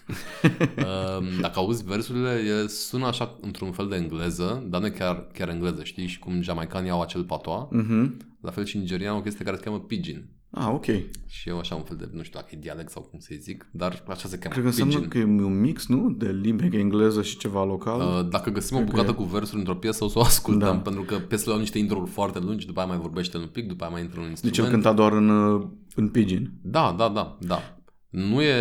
uh, 0.43 1.39
dacă 1.41 1.59
auzi 1.59 1.85
versurile, 1.85 2.31
e, 2.31 2.67
sună 2.69 3.07
așa 3.07 3.39
într-un 3.41 3.73
fel 3.73 3.89
de 3.89 3.97
engleză, 3.97 4.65
dar 4.69 4.81
nu 4.81 4.87
e 4.87 4.91
chiar, 4.91 5.27
chiar 5.33 5.49
engleză, 5.49 5.85
știi? 5.85 6.07
Și 6.07 6.19
cum 6.19 6.41
jamaicanii 6.41 6.91
au 6.91 7.01
acel 7.03 7.25
patoa, 7.25 7.69
Mhm. 7.71 8.17
la 8.41 8.51
fel 8.51 8.65
și 8.65 8.77
nigerian 8.79 9.13
au 9.13 9.19
o 9.19 9.23
chestie 9.23 9.45
care 9.45 9.57
se 9.57 9.63
cheamă 9.63 9.81
pidgin. 9.81 10.29
Ah, 10.57 10.69
ok. 10.73 10.85
Și 11.27 11.49
eu 11.49 11.59
așa 11.59 11.75
un 11.75 11.83
fel 11.83 11.97
de, 11.97 12.09
nu 12.13 12.23
știu 12.23 12.39
dacă 12.41 12.53
e 12.55 12.59
dialect 12.61 12.91
sau 12.91 13.03
cum 13.03 13.19
să-i 13.19 13.37
zic, 13.41 13.67
dar 13.71 14.03
așa 14.09 14.29
se 14.29 14.39
cheamă. 14.39 14.51
Cred 14.53 14.63
că 14.63 14.69
înseamnă 14.71 14.95
Pidgin. 14.95 15.11
că 15.11 15.19
e 15.19 15.45
un 15.45 15.61
mix, 15.61 15.87
nu? 15.87 16.11
De 16.11 16.39
limbi 16.43 16.77
engleză 16.77 17.23
și 17.23 17.37
ceva 17.37 17.65
local. 17.65 18.01
Uh, 18.01 18.29
Dacă 18.31 18.51
găsim 18.51 18.77
o 18.77 18.79
Cred 18.81 18.91
că 18.91 18.97
bucată 18.97 19.21
e. 19.21 19.25
cu 19.25 19.31
versuri 19.31 19.59
într-o 19.59 19.75
piesă, 19.75 20.05
o 20.05 20.09
să 20.09 20.19
o 20.19 20.23
ascultăm, 20.23 20.69
Da. 20.75 20.79
pentru 20.79 21.03
că 21.03 21.17
piesele 21.19 21.53
au 21.53 21.59
niște 21.59 21.79
intro 21.79 22.05
foarte 22.05 22.39
lungi, 22.39 22.67
după 22.67 22.81
aia 22.81 22.89
mai 22.89 22.99
vorbește 22.99 23.37
un 23.37 23.47
pic, 23.53 23.69
după 23.69 23.85
aia 23.85 23.93
mai 23.93 24.03
intră 24.03 24.21
un 24.21 24.27
deci 24.27 24.43
instrument. 24.43 24.67
el 24.67 24.73
cânta 24.81 24.93
doar 24.93 25.13
în, 25.13 25.29
uh, 25.29 25.67
în 25.95 26.09
pidgin. 26.09 26.51
Da, 26.63 26.95
da, 26.99 27.09
da, 27.09 27.37
da. 27.41 27.74
Nu 28.15 28.43
e 28.43 28.55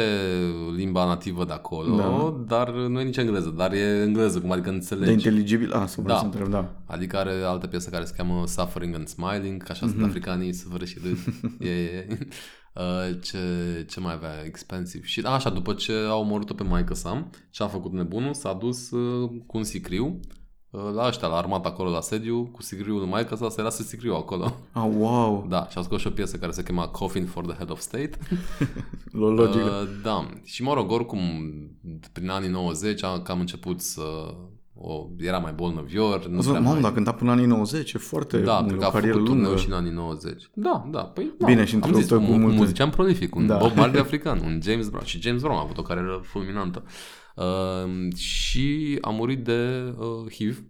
limba 0.76 1.06
nativă 1.06 1.46
de 1.46 1.54
acolo, 1.54 1.96
Da. 1.96 2.44
dar 2.48 2.72
nu 2.74 3.00
e 3.00 3.04
nici 3.04 3.18
engleză, 3.18 3.50
dar 3.50 3.74
e 3.74 4.02
engleză, 4.06 4.39
cum 4.39 4.52
adică 4.52 4.70
înțelegi. 4.70 5.06
De 5.06 5.12
inteligibil? 5.12 5.72
Ah, 5.72 5.84
să 5.88 6.02
vreau 6.02 6.16
Da. 6.16 6.22
să 6.22 6.26
întreb, 6.26 6.48
da. 6.48 6.76
Adică 6.86 7.18
are 7.18 7.32
altă 7.44 7.68
piesă 7.68 7.89
care 7.89 8.06
se 8.06 8.13
cheamă 8.18 8.44
Suffering 8.48 8.96
and 8.96 9.08
Smiling, 9.08 9.63
că 9.63 9.72
așa 9.72 9.88
sunt 9.88 10.04
africanii, 10.04 10.54
suferă 10.54 10.86
și 10.86 10.98
râd. 11.04 11.18
e, 11.68 11.70
e. 11.70 12.08
Uh, 12.76 13.20
ce, 13.22 13.38
ce 13.89 14.00
mai 14.00 14.13
avea? 14.13 14.32
Expensive. 14.46 15.06
Și 15.06 15.22
așa, 15.26 15.50
după 15.50 15.74
ce 15.74 15.94
a 16.10 16.16
omorât-o 16.16 16.54
pe 16.54 16.63
maică 16.63 16.94
sa, 16.94 17.30
ce 17.50 17.63
a 17.63 17.68
făcut 17.68 17.92
nebunul? 17.94 18.34
S-a 18.34 18.54
dus 18.54 18.92
uh, 18.92 19.30
cu 19.46 19.58
un 19.58 19.63
sicriu 19.63 20.06
uh, 20.06 20.20
la 20.96 21.08
ăștia, 21.08 21.28
la 21.28 21.36
armată 21.36 21.68
acolo, 21.68 21.90
la 21.90 22.02
sediu, 22.02 22.50
cu 22.52 22.62
sicriul 22.62 22.98
lui 23.00 23.08
maică 23.10 23.36
sa, 23.36 23.50
să 23.50 23.56
era 23.60 23.70
să 23.70 23.84
sicriu 23.84 24.14
acolo. 24.14 24.56
Ah, 24.72 24.88
wow. 24.98 25.46
Da, 25.50 25.68
și 25.70 25.78
a 25.78 25.82
scos 25.82 26.00
și 26.02 26.08
o 26.08 26.10
piesă 26.10 26.38
care 26.38 26.52
se 26.52 26.64
chema 26.64 26.88
Coffin 26.88 27.26
for 27.26 27.46
the 27.46 27.56
Head 27.56 27.72
of 27.72 27.80
State. 27.80 28.10
Lo- 29.20 29.34
Logică. 29.36 29.64
Uh, 29.64 29.88
da. 30.04 30.26
Și 30.44 30.64
mă 30.64 30.74
rog, 30.74 30.92
oricum, 30.92 31.20
prin 32.12 32.30
anii 32.30 32.50
90 32.50 33.04
a 33.04 33.22
cam 33.22 33.40
început 33.40 33.82
să... 33.82 34.02
O, 34.76 35.08
era 35.18 35.38
mai 35.38 35.52
bolnăvior. 35.52 36.28
Nu 36.28 36.38
Azi, 36.38 36.48
prea 36.50 36.60
mamă, 36.60 36.72
mai... 36.74 36.82
dacă 36.82 36.94
cânta 36.94 37.12
până 37.12 37.32
anii 37.32 37.46
90, 37.46 37.94
e 37.94 37.98
foarte 37.98 38.38
Da, 38.40 38.60
o 38.62 38.66
cred 38.66 38.80
că 38.80 38.86
a 38.86 38.90
carieră 38.92 39.14
făcut 39.14 39.28
lungă. 39.30 39.44
turneu 39.44 39.62
și 39.64 39.68
în 39.70 39.74
anii 39.76 39.92
90. 39.92 40.50
Da, 40.54 40.88
da, 40.92 41.00
păi 41.04 41.32
da. 41.40 41.46
Bine, 41.46 41.66
și 41.66 41.76
Am 41.82 41.94
zis, 41.94 42.02
într-o 42.02 42.18
un, 42.18 42.26
cu 42.26 42.32
un 42.32 42.40
multe- 42.42 42.58
muzician 42.58 42.90
prolific, 42.90 43.36
un 43.36 43.48
Da. 43.48 43.58
Bob 43.58 43.72
Marley 43.76 44.00
african, 44.06 44.40
un 44.46 44.60
James 44.64 44.88
Brown. 44.90 45.06
Și 45.06 45.22
James 45.22 45.42
Brown 45.42 45.58
a 45.58 45.62
avut 45.62 45.78
o 45.78 45.82
carieră 45.82 46.20
fulminantă. 46.24 46.84
Uh, 46.86 46.92
și 48.15 48.98
a 49.02 49.10
murit 49.10 49.43
de 49.43 49.93
uh, 49.98 50.32
HIV, 50.34 50.63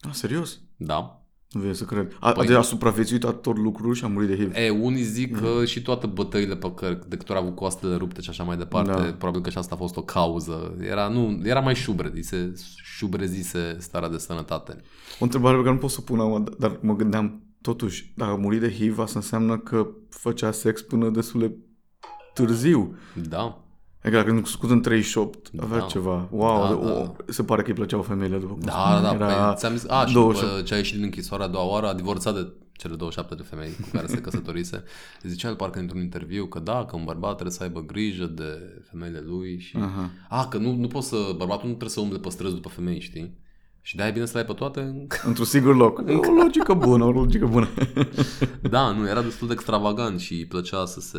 Ah, 0.00 0.10
serios? 0.12 0.60
da. 0.76 1.18
Nu 1.50 1.60
vine 1.60 1.72
să 1.72 1.84
cred. 1.84 2.16
A, 2.20 2.32
Păi- 2.32 2.46
păi... 2.46 2.54
a 2.54 2.60
supraviețuit 2.62 3.24
ator 3.24 3.58
lucruri 3.58 3.98
și 3.98 4.04
a 4.04 4.08
murit 4.08 4.28
de 4.28 4.36
HIV. 4.36 4.52
E, 4.54 4.70
unii 4.70 5.02
zic 5.02 5.34
Mm. 5.34 5.40
că 5.40 5.64
și 5.64 5.82
toate 5.82 6.06
bătăile 6.06 6.56
pe 6.56 6.72
care, 6.74 6.98
de 7.08 7.16
câte 7.16 7.32
ori 7.32 7.40
a 7.40 7.42
avut 7.44 7.54
coastele 7.56 7.94
rupte 7.96 8.20
și 8.20 8.30
așa 8.30 8.42
mai 8.44 8.56
departe, 8.56 8.90
Da. 8.92 9.12
probabil 9.18 9.40
că 9.40 9.50
și 9.50 9.58
asta 9.58 9.74
a 9.74 9.78
fost 9.78 9.96
o 9.96 10.02
cauză. 10.02 10.76
Era, 10.80 11.08
nu, 11.08 11.40
era 11.44 11.60
mai 11.60 11.74
șubred, 11.74 12.14
îi 12.14 12.22
se 12.22 12.52
șubrezise 12.82 13.76
starea 13.78 14.08
de 14.08 14.18
sănătate. 14.18 14.80
O 15.18 15.24
întrebare 15.24 15.56
pe 15.56 15.62
care 15.62 15.74
nu 15.74 15.80
pot 15.80 15.90
să 15.90 15.96
o 16.00 16.02
pun 16.02 16.20
acum, 16.20 16.44
dar 16.58 16.78
mă 16.82 16.96
gândeam, 16.96 17.42
totuși, 17.60 18.12
dacă 18.16 18.30
a 18.30 18.36
murit 18.36 18.60
de 18.60 18.72
HIV, 18.72 18.98
asta 18.98 19.18
înseamnă 19.18 19.58
că 19.58 19.86
făcea 20.08 20.50
sex 20.50 20.82
până 20.82 21.10
destul 21.10 21.40
de 21.40 21.56
târziu. 22.34 22.96
Da. 23.28 23.63
Adică 24.04 24.18
dacă 24.20 24.32
nu 24.32 24.44
scut 24.44 24.70
în 24.70 24.80
38, 24.80 25.50
avea 25.60 25.78
Da. 25.78 25.84
ceva. 25.84 26.28
Wow, 26.30 26.62
Da, 26.62 26.74
de, 26.74 26.92
da, 26.92 27.00
o, 27.00 27.14
se 27.26 27.42
pare 27.44 27.62
că 27.62 27.68
îi 27.68 27.74
plăceau 27.74 28.02
femeile, 28.02 28.36
după 28.38 28.52
cum 28.52 28.62
Da, 28.62 28.70
spuneam. 28.70 29.02
da, 29.02 29.24
da. 29.26 29.32
Era 29.32 29.46
Păi, 29.46 29.56
ți-am 29.56 29.72
zis, 29.76 29.88
a, 29.88 30.06
și 30.06 30.12
28. 30.12 30.50
după 30.50 30.62
ce 30.62 30.74
a 30.74 30.76
ieșit 30.76 30.94
din 30.94 31.04
închisoare 31.04 31.42
a 31.42 31.46
doua 31.48 31.64
oară, 31.64 31.86
a 31.88 31.94
divorțat 31.94 32.34
de 32.34 32.52
cele 32.72 32.94
27 32.94 33.34
de 33.34 33.42
femei 33.42 33.70
cu 33.82 33.88
care 33.92 34.06
se 34.06 34.20
căsătorise. 34.20 34.84
Zicea 35.22 35.48
el 35.48 35.54
parcă 35.56 35.78
într-un 35.78 36.00
interviu 36.00 36.46
că 36.46 36.58
da, 36.58 36.84
că 36.84 36.96
un 36.96 37.04
bărbat 37.04 37.32
trebuie 37.32 37.54
să 37.54 37.62
aibă 37.62 37.80
grijă 37.80 38.24
de 38.24 38.80
femeile 38.90 39.22
lui 39.26 39.58
și... 39.58 39.76
Aha. 39.76 40.10
A, 40.28 40.46
că 40.48 40.58
nu, 40.58 40.74
nu 40.74 40.86
poți 40.86 41.08
să... 41.08 41.16
Bărbatul 41.36 41.62
nu 41.64 41.68
trebuie 41.74 41.88
să 41.90 42.00
umble 42.00 42.18
pe 42.18 42.28
străzi 42.28 42.54
după 42.54 42.68
femei, 42.68 43.00
știi? 43.00 43.42
Și 43.86 43.96
de-aia 43.96 44.10
e 44.10 44.14
bine 44.14 44.26
să 44.26 44.32
le 44.34 44.38
ai 44.38 44.46
pe 44.46 44.52
toate. 44.52 44.80
Într-un 45.28 45.44
sigur 45.44 45.76
loc. 45.76 45.98
O 45.98 46.32
logică 46.42 46.74
bună, 46.74 47.04
o 47.04 47.10
logică 47.10 47.46
bună. 47.46 47.68
Da, 48.70 48.90
nu, 48.90 49.08
era 49.08 49.22
destul 49.22 49.46
de 49.46 49.52
extravagant 49.52 50.20
și 50.20 50.32
îi 50.32 50.46
plăcea 50.46 50.84
să 50.84 51.00
se 51.00 51.18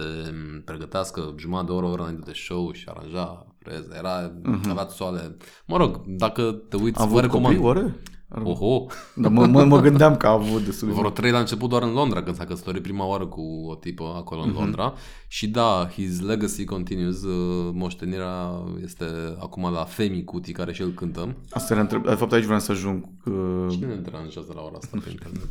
pregătească 0.66 1.36
jumătate 1.38 1.66
de 1.66 1.72
oră, 1.72 1.86
o 1.86 1.90
oră 1.90 2.02
înainte 2.02 2.24
de 2.26 2.32
show 2.34 2.72
și 2.72 2.86
aranja 2.88 3.46
freze. 3.60 3.96
Era, 3.98 4.32
uh-huh. 4.32 4.70
avea 4.70 4.88
soale. 4.88 5.38
Mă 5.66 5.78
rog, 5.78 6.02
dacă 6.06 6.62
te 6.70 6.76
uiți, 6.76 7.02
A 7.02 7.04
vă 7.04 7.10
avut 7.10 7.22
recomand. 7.22 7.56
copii, 7.56 7.68
oare? 7.68 7.96
Ar- 8.30 8.42
Oho, 8.46 8.86
Dar 9.16 9.32
mă, 9.32 9.46
mă, 9.46 9.64
mă 9.64 9.80
gândeam 9.80 10.16
că 10.18 10.28
a 10.28 10.32
avut 10.32 10.62
destul 10.66 10.88
de 10.88 10.94
vreo 10.94 11.10
trei 11.10 11.32
la 11.32 11.40
început 11.40 11.70
doar 11.70 11.82
în 11.84 11.94
Londra, 11.94 12.24
când 12.24 12.36
s-a 12.36 12.46
căsătorit 12.46 12.82
prima 12.82 13.06
oară 13.06 13.26
cu 13.26 13.42
o 13.70 13.76
tipă 13.76 14.14
acolo 14.16 14.42
în 14.42 14.52
Londra. 14.52 14.94
Și 15.28 15.48
da, 15.48 15.90
his 15.94 16.22
legacy 16.22 16.64
continues. 16.66 17.24
uh, 17.24 17.70
Moștenirea 17.74 18.52
este 18.84 19.06
acum 19.40 19.72
la 19.74 19.84
Femi 19.84 20.24
Cuti, 20.24 20.52
care 20.52 20.74
și 20.74 20.82
el 20.82 20.90
cântă. 20.92 21.36
Asta 21.50 21.74
era 21.74 21.82
întreb... 21.82 22.04
De 22.06 22.14
fapt, 22.14 22.32
aici 22.32 22.44
vreau 22.44 22.60
să 22.60 22.72
ajung. 22.72 23.04
Că... 23.24 23.32
Cine 23.72 23.86
ne 23.86 23.96
deranjează 23.96 24.52
la 24.56 24.62
ora 24.62 24.78
asta 24.78 24.98
pe 25.04 25.10
internet? 25.10 25.42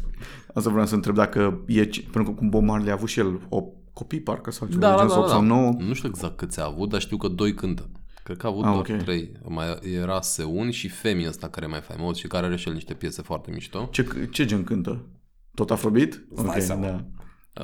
Asta 0.55 0.71
vreau 0.71 0.87
să 0.87 0.95
întreb 0.95 1.15
dacă 1.15 1.61
e... 1.67 1.85
ci- 1.85 2.03
Pentru 2.11 2.33
că 2.33 2.39
cum 2.39 2.49
Bob 2.49 2.63
Marley 2.63 2.91
a 2.91 2.95
avut 2.95 3.09
și 3.09 3.19
el 3.19 3.41
o 3.49 3.63
copii, 3.93 4.21
parcă, 4.21 4.51
sau 4.51 4.67
ceva 4.69 4.81
Da, 4.81 4.91
de 4.91 4.95
da, 4.95 4.99
gen, 4.99 5.09
da, 5.09 5.15
sau, 5.15 5.23
da. 5.23 5.29
sau 5.29 5.43
nouă. 5.43 5.75
Nu 5.79 5.93
știu 5.93 6.09
exact 6.09 6.37
câți 6.37 6.61
a 6.61 6.65
avut, 6.65 6.89
dar 6.89 7.01
știu 7.01 7.17
că 7.17 7.29
doi 7.29 7.55
cântă. 7.55 7.89
Cred 8.25 8.37
că 8.37 8.47
a 8.47 8.51
avut 8.51 8.65
Ah, 8.65 8.73
doar 8.73 8.91
ok. 8.91 9.03
trei. 9.03 9.33
Mai 9.49 9.79
era 9.83 10.21
Seun 10.21 10.71
și 10.71 10.89
Femi 10.89 11.27
ăsta 11.27 11.49
care 11.49 11.67
e 11.67 11.69
mai 11.69 11.81
faimos 11.81 12.17
și 12.19 12.27
care 12.27 12.47
are 12.47 12.57
și 12.57 12.69
el 12.69 12.75
niște 12.75 12.95
piese 12.95 13.23
foarte 13.23 13.51
mișto. 13.51 13.89
Ce, 13.93 14.29
ce 14.31 14.45
gen 14.45 14.65
cântă? 14.65 15.07
Tot 15.55 15.71
afrobit? 15.71 16.27
Îți 16.31 16.45
dai 16.45 16.61
seama. 16.61 16.83
da. 16.87 17.05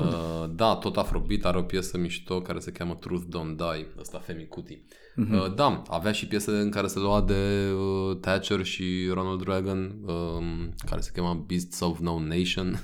Uh, 0.01 0.51
da, 0.55 0.75
tot 0.75 0.96
Afrobeat 0.96 1.44
are 1.44 1.59
o 1.59 1.62
piesă 1.62 1.99
mișto 1.99 2.40
care 2.40 2.59
se 2.59 2.73
cheamă 2.73 2.94
Truth 2.94 3.25
Don't 3.27 3.57
Die, 3.57 3.87
ăsta 3.99 4.18
Femi 4.18 4.46
Kuti. 4.46 4.83
Mhm. 5.16 5.35
Uh, 5.35 5.55
da, 5.55 5.83
avea 5.88 6.12
și 6.12 6.27
piese 6.27 6.51
în 6.51 6.70
care 6.70 6.87
se 6.87 6.99
lua 6.99 7.20
de 7.23 7.70
uh, 7.73 8.16
Thatcher 8.20 8.64
și 8.64 9.09
Ronald 9.12 9.42
Reagan, 9.46 9.79
um, 10.07 10.75
care 10.87 11.01
se 11.01 11.11
chema 11.14 11.44
Beasts 11.46 11.81
of 11.81 11.99
No 11.99 12.18
Nation. 12.20 12.81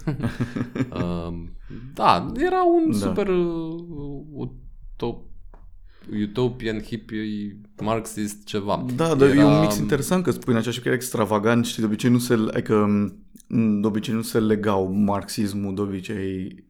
um, 1.03 1.53
da, 1.95 2.33
era 2.37 2.65
un 2.65 2.91
Da. 2.91 2.97
super 2.97 3.29
uh, 3.29 4.23
utop, 4.33 5.25
utopian, 6.23 6.81
hippie, 6.83 7.61
marxist, 7.83 8.45
ceva. 8.45 8.85
Da, 8.97 9.15
dar 9.15 9.29
era... 9.29 9.41
e 9.41 9.45
un 9.45 9.61
mix 9.61 9.77
interesant 9.79 10.23
că 10.25 10.31
spui 10.31 10.53
în 10.53 10.59
așa 10.59 10.71
și 10.71 10.81
că 10.81 10.89
era 10.89 10.97
extravagant 10.97 11.67
și 11.67 11.79
de 11.79 11.85
obicei 11.85 12.11
nu 12.11 12.19
se, 12.19 12.35
adică, 12.53 12.87
m, 13.49 13.81
de 13.81 13.87
obicei 13.87 14.15
nu 14.15 14.23
se 14.23 14.39
legau 14.39 14.93
marxismul, 14.93 15.75
de 15.75 15.81
obicei 15.81 16.65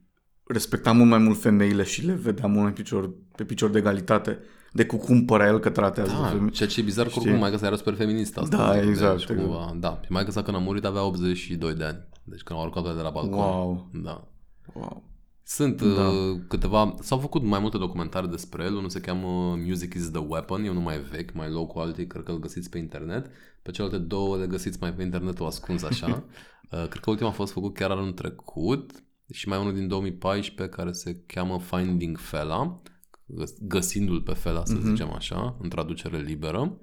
respecta 0.47 0.93
mult 0.93 1.09
mai 1.09 1.19
mult 1.19 1.41
femeile 1.41 1.83
și 1.83 2.07
le 2.07 2.13
vedea 2.13 2.47
mult 2.49 2.63
mai 2.63 2.73
picior, 2.73 3.15
pe 3.37 3.45
picior 3.45 3.71
de 3.71 3.79
egalitate 3.79 4.39
de 4.73 4.87
cu 4.87 4.97
cum 4.97 5.25
părea 5.25 5.47
el 5.47 5.59
că 5.59 5.71
tratează 5.71 6.13
Da, 6.21 6.27
femei. 6.27 6.51
ceea 6.51 6.69
ce 6.69 6.81
e 6.81 6.83
bizar, 6.83 7.05
că 7.05 7.11
Știi? 7.11 7.23
oricum 7.23 7.41
maica 7.41 7.57
sa 7.57 7.67
era 7.67 7.77
super 7.77 7.95
feministă 7.95 8.41
asta. 8.41 8.57
Da, 8.57 8.79
zic, 8.81 8.89
exact, 8.89 9.27
Deci, 9.27 9.37
cumva, 9.37 9.77
da. 9.81 10.01
Și 10.05 10.13
maica 10.13 10.31
sa 10.31 10.43
când 10.43 10.57
a 10.57 10.61
murit 10.61 10.85
avea 10.85 11.05
82 11.05 11.75
de 11.75 11.85
ani. 11.85 12.07
Deci 12.25 12.41
când 12.41 12.59
a 12.59 12.63
urcat 12.63 12.97
de 12.97 13.03
la 13.03 13.11
balcon. 13.11 13.39
Wow. 13.39 13.91
Da. 13.93 14.29
wow. 14.75 15.05
Sunt 15.49 15.83
Da. 15.83 16.09
uh, 16.09 16.39
câteva, 16.49 16.95
s-au 17.01 17.19
făcut 17.19 17.43
mai 17.43 17.61
multe 17.61 17.79
documentare 17.79 18.27
despre 18.27 18.65
el, 18.65 18.75
unul 18.75 18.89
se 18.89 19.01
cheamă 19.01 19.57
Music 19.57 19.95
is 19.95 20.11
the 20.11 20.21
Weapon, 20.21 20.65
e 20.65 20.71
unul 20.71 20.83
mai 20.83 20.99
vechi, 21.01 21.33
mai 21.35 21.51
low 21.51 21.67
quality, 21.67 22.07
cred 22.07 22.23
că 22.23 22.31
îl 22.31 22.39
găsiți 22.39 22.71
pe 22.71 22.79
internet. 22.79 23.31
Pe 23.63 23.71
celelalte 23.71 24.03
două 24.05 24.37
le 24.37 24.47
găsiți 24.47 24.79
mai 24.81 24.95
pe 24.95 25.03
internetul 25.03 25.47
ascuns 25.47 25.83
așa. 25.83 26.07
uh, 26.71 26.87
cred 26.89 27.03
că 27.03 27.11
ultima 27.11 27.29
a 27.29 27.33
fost 27.33 27.53
făcut 27.53 27.75
chiar 27.75 27.91
anul 27.91 28.13
trecut 28.13 28.91
și 29.33 29.49
mai 29.49 29.59
unul 29.61 29.75
din 29.75 29.89
2014 29.89 30.77
care 30.77 30.93
se 30.93 31.23
cheamă 31.27 31.59
Finding 31.59 32.19
Fela, 32.19 32.83
găs- 33.27 33.59
găsindu-l 33.61 34.21
pe 34.21 34.33
Fela, 34.33 34.65
să 34.65 34.75
Mhm. 34.75 34.85
zicem 34.89 35.11
așa, 35.13 35.57
în 35.61 35.69
traducere 35.69 36.19
liberă. 36.21 36.79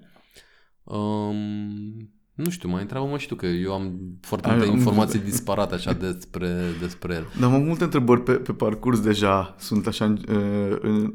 Um, 0.84 2.12
nu 2.36 2.50
știu, 2.50 2.70
mai 2.70 2.82
întreabă-mă 2.82 3.18
și 3.18 3.28
tu, 3.28 3.36
că 3.36 3.46
eu 3.46 3.74
am 3.74 4.00
foarte 4.22 4.48
Ai- 4.48 4.54
multe 4.56 4.70
am- 4.72 4.78
informații 4.78 5.20
disparate 5.20 5.74
așa 5.74 5.94
despre, 5.94 6.58
despre 6.80 7.14
el. 7.14 7.28
Dar 7.40 7.50
am 7.50 7.54
avut 7.56 7.68
multe 7.68 7.84
întrebări 7.84 8.24
pe, 8.24 8.32
pe 8.34 8.54
parcurs 8.54 9.00
deja. 9.02 9.56
Sunt 9.60 9.88
așa... 9.88 10.06
Uh, 10.30 10.78
în... 10.82 11.14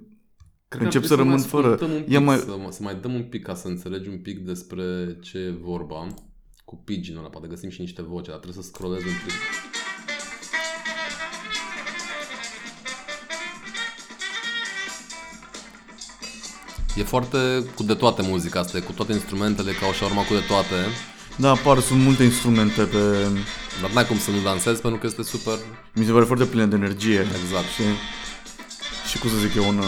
Cred 0.68 0.80
că 0.80 0.86
Încep 0.86 1.02
ar 1.02 1.06
să 1.08 1.14
trebui 1.14 1.16
rămân 1.32 1.38
mai 1.38 1.48
fără. 1.48 1.72
ascultăm 1.72 1.96
Un 1.96 2.02
pic, 2.02 2.12
Ia 2.12 2.20
mai- 2.20 2.36
să, 2.36 2.56
să 2.70 2.82
mai 2.82 2.94
dăm 3.00 3.14
un 3.14 3.22
pic 3.22 3.42
ca 3.42 3.54
să 3.54 3.68
înțelegi 3.68 4.08
un 4.08 4.18
pic 4.18 4.38
despre 4.44 5.16
ce 5.20 5.38
e 5.38 5.50
vorba 5.62 6.06
cu 6.64 6.76
pigeon 6.84 7.18
ăla. 7.18 7.28
Poate 7.28 7.46
găsim 7.46 7.68
și 7.68 7.80
niște 7.80 8.02
voce, 8.02 8.30
dar 8.30 8.38
trebuie 8.38 8.62
să 8.62 8.68
scrollez 8.68 8.98
un 9.00 9.16
pic. 9.24 9.32
E 16.98 17.02
foarte 17.02 17.38
cu 17.74 17.82
de 17.82 17.94
toate 17.94 18.22
muzica 18.22 18.60
asta, 18.60 18.76
e 18.76 18.80
cu 18.80 18.92
toate 18.92 19.12
instrumentele, 19.12 19.70
ca 19.72 19.86
o 19.86 19.92
șaurma 19.92 20.22
cu 20.22 20.34
de 20.34 20.42
toate. 20.48 20.74
Da, 21.36 21.50
apar, 21.50 21.80
sunt 21.80 22.00
multe 22.02 22.22
instrumente 22.24 22.82
pe... 22.82 22.98
Dar 23.80 23.90
n-ai 23.94 24.06
cum 24.06 24.18
să 24.18 24.30
nu 24.30 24.36
dansezi 24.44 24.80
pentru 24.80 25.00
că 25.00 25.06
este 25.06 25.22
super... 25.22 25.54
Mi 25.92 26.04
se 26.04 26.12
pare 26.12 26.24
foarte 26.24 26.44
plină 26.44 26.64
de 26.64 26.76
energie. 26.76 27.20
Exact. 27.42 27.68
Și, 27.76 27.82
și 29.10 29.18
cum 29.18 29.30
să 29.30 29.36
zic 29.46 29.54
eu, 29.56 29.68
un... 29.68 29.78
uh, 29.78 29.84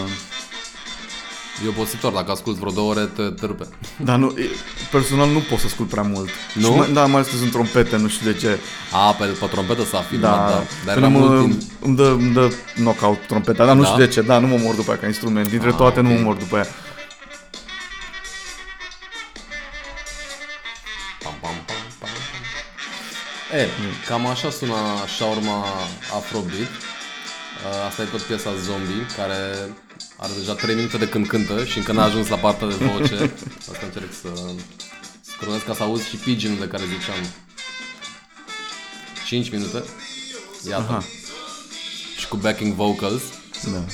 E 1.64 1.68
obositor, 1.68 2.12
dacă 2.12 2.30
asculti 2.30 2.58
vreo 2.58 2.70
două 2.72 2.90
ore, 2.90 3.04
te, 3.16 3.22
te 3.22 3.46
rupe. 3.46 3.66
Dar 3.96 4.16
nu, 4.18 4.34
e- 4.38 4.50
personal 4.90 5.28
nu 5.30 5.38
pot 5.38 5.58
să 5.58 5.66
ascult 5.66 5.88
prea 5.88 6.02
mult. 6.02 6.28
Nu? 6.54 6.66
Și 6.66 6.70
mai, 6.72 6.92
da, 6.92 7.06
mai 7.06 7.14
ales 7.14 7.26
că 7.28 7.36
sunt 7.36 7.50
trompete, 7.50 7.96
nu 7.96 8.08
știu 8.08 8.30
de 8.32 8.38
ce. 8.38 8.58
A, 8.92 9.12
pe, 9.12 9.24
pe 9.24 9.46
trompetă 9.46 9.84
s-a 9.84 10.00
filmat, 10.00 10.30
Da, 10.48 10.52
da. 10.52 10.62
Dar 10.84 10.94
până 10.94 11.06
era 11.06 11.18
mă, 11.18 11.26
mult 11.26 11.40
timp... 11.50 11.62
îmi, 11.80 11.96
dă, 11.96 12.02
îmi 12.18 12.32
dă 12.32 12.52
knockout 12.74 13.26
trompeta, 13.26 13.64
dar 13.66 13.74
nu 13.74 13.82
Da? 13.82 13.86
știu 13.88 13.98
de 14.04 14.10
ce. 14.10 14.20
Da, 14.20 14.38
nu 14.38 14.46
mă 14.46 14.56
mor 14.62 14.74
după 14.74 14.90
aia 14.90 15.00
ca 15.00 15.06
instrument. 15.06 15.48
Dintre 15.48 15.68
Ah, 15.68 15.74
toate 15.76 16.00
nu 16.00 16.08
ok. 16.10 16.16
mă 16.16 16.22
mor 16.24 16.34
după 16.34 16.54
aia. 16.56 16.66
E, 23.54 23.68
cam 24.06 24.26
așa 24.26 24.50
suna 24.50 25.06
shawarma 25.16 25.64
Afrobeat. 26.16 26.68
Uh, 26.70 27.86
Asta 27.88 28.02
e 28.02 28.04
tot 28.04 28.20
piesa 28.20 28.54
Zombie, 28.64 29.06
care 29.16 29.34
are 30.16 30.32
deja 30.38 30.54
3 30.54 30.74
minute 30.74 30.96
de 30.96 31.08
când 31.08 31.26
cântă 31.26 31.64
și 31.64 31.78
încă 31.78 31.92
n-a 31.92 32.04
ajuns 32.04 32.28
la 32.28 32.36
partea 32.36 32.66
de 32.66 32.74
voce. 32.74 33.14
Asta 33.72 33.86
încerc 33.86 34.12
să 34.22 34.28
scrollez 35.20 35.62
ca 35.62 35.74
să 35.74 35.82
auzi 35.82 36.08
și 36.08 36.16
pigeon 36.16 36.58
de 36.58 36.66
care 36.66 36.82
ziceam. 36.84 37.26
5 39.26 39.50
minute. 39.50 39.84
Iată. 40.68 40.82
Aha. 40.88 41.04
Și 42.16 42.28
cu 42.28 42.36
backing 42.36 42.72
vocals. 42.74 43.22
Da. 43.72 43.84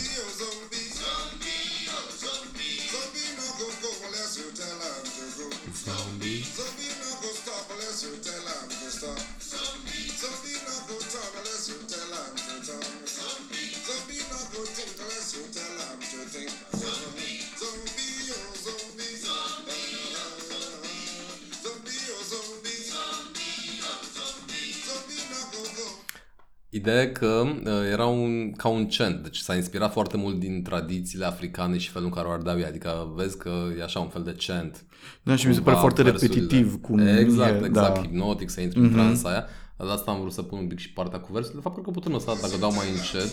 Ideea 26.76 27.02
e 27.02 27.06
că 27.06 27.42
uh, 27.46 27.70
era 27.92 28.06
un, 28.06 28.52
ca 28.56 28.68
un 28.68 28.86
cent, 28.86 29.22
deci 29.22 29.36
s-a 29.36 29.54
inspirat 29.54 29.92
foarte 29.92 30.16
mult 30.16 30.38
din 30.38 30.62
tradițiile 30.62 31.24
africane 31.26 31.78
și 31.78 31.90
felul 31.90 32.06
în 32.08 32.14
care 32.14 32.28
o 32.28 32.30
ardeau 32.30 32.58
ei, 32.58 32.64
adică 32.64 33.12
vezi 33.14 33.38
că 33.38 33.50
e 33.78 33.82
așa 33.82 34.00
un 34.00 34.08
fel 34.08 34.22
de 34.22 34.32
cent. 34.32 34.84
Da, 35.22 35.36
și 35.36 35.46
mi 35.46 35.54
se 35.54 35.60
pare 35.60 35.76
Cumva 35.76 35.80
foarte 35.80 36.02
versurile. 36.02 36.40
repetitiv 36.40 36.80
cum 36.80 36.98
Exact, 36.98 37.62
e, 37.62 37.66
exact, 37.66 37.94
da. 37.94 38.00
hipnotic, 38.02 38.50
să 38.50 38.60
intri 38.60 38.78
în 38.78 38.90
transa 38.92 39.28
aia. 39.28 39.44
De 39.76 39.84
asta 39.92 40.10
am 40.10 40.20
vrut 40.20 40.32
să 40.32 40.42
pun 40.42 40.58
un 40.58 40.66
pic 40.66 40.78
și 40.78 40.92
partea 40.92 41.18
cu 41.18 41.28
versurile. 41.32 41.60
De 41.60 41.68
fapt, 41.68 41.74
cred 41.74 41.86
că 41.86 41.90
putem 42.00 42.12
lăsa 42.12 42.32
dacă 42.40 42.54
dau 42.60 42.72
mai 42.72 42.86
încet. 42.96 43.30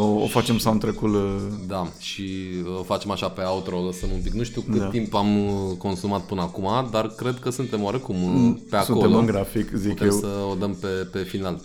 O, 0.00 0.22
o 0.22 0.26
facem 0.26 0.58
soundtrack-ul 0.58 1.14
uh, 1.14 1.36
Da, 1.66 1.86
și 2.00 2.22
uh, 2.64 2.80
facem 2.84 3.10
așa 3.10 3.28
pe 3.28 3.42
outro, 3.42 3.84
lăsăm 3.84 4.08
un 4.14 4.20
pic. 4.22 4.32
Nu 4.32 4.42
știu 4.42 4.60
cât 4.60 4.78
Da. 4.80 4.88
timp 4.88 5.14
am 5.14 5.46
uh, 5.46 5.76
consumat 5.78 6.20
până 6.22 6.40
acum, 6.40 6.88
dar 6.90 7.06
cred 7.06 7.38
că 7.38 7.50
suntem 7.50 7.82
oarecum 7.82 8.46
uh, 8.50 8.56
pe 8.70 8.76
acolo. 8.76 9.00
Suntem 9.00 9.18
în 9.18 9.26
grafic, 9.26 9.70
zic 9.74 9.90
Putem 9.90 10.08
eu. 10.08 10.18
să 10.18 10.26
o 10.50 10.54
dăm 10.54 10.74
pe, 10.80 10.86
pe 10.86 11.18
final. 11.18 11.60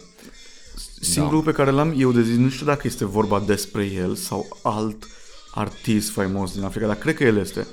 Singurul 1.02 1.42
pe 1.42 1.52
care 1.52 1.72
l-am 1.72 1.94
eu 1.98 2.12
de 2.12 2.22
zis, 2.22 2.38
nu 2.38 2.50
știu 2.50 2.66
dacă 2.66 2.82
este 2.84 3.06
vorba 3.06 3.40
despre 3.40 3.86
el 3.86 4.16
sau 4.16 4.58
alt 4.64 5.08
artist 5.54 6.10
faimos 6.12 6.54
din 6.54 6.64
Africa, 6.64 6.88
dar 6.88 6.96
cred 6.96 7.16
că 7.16 7.24
el 7.24 7.38
este. 7.38 7.68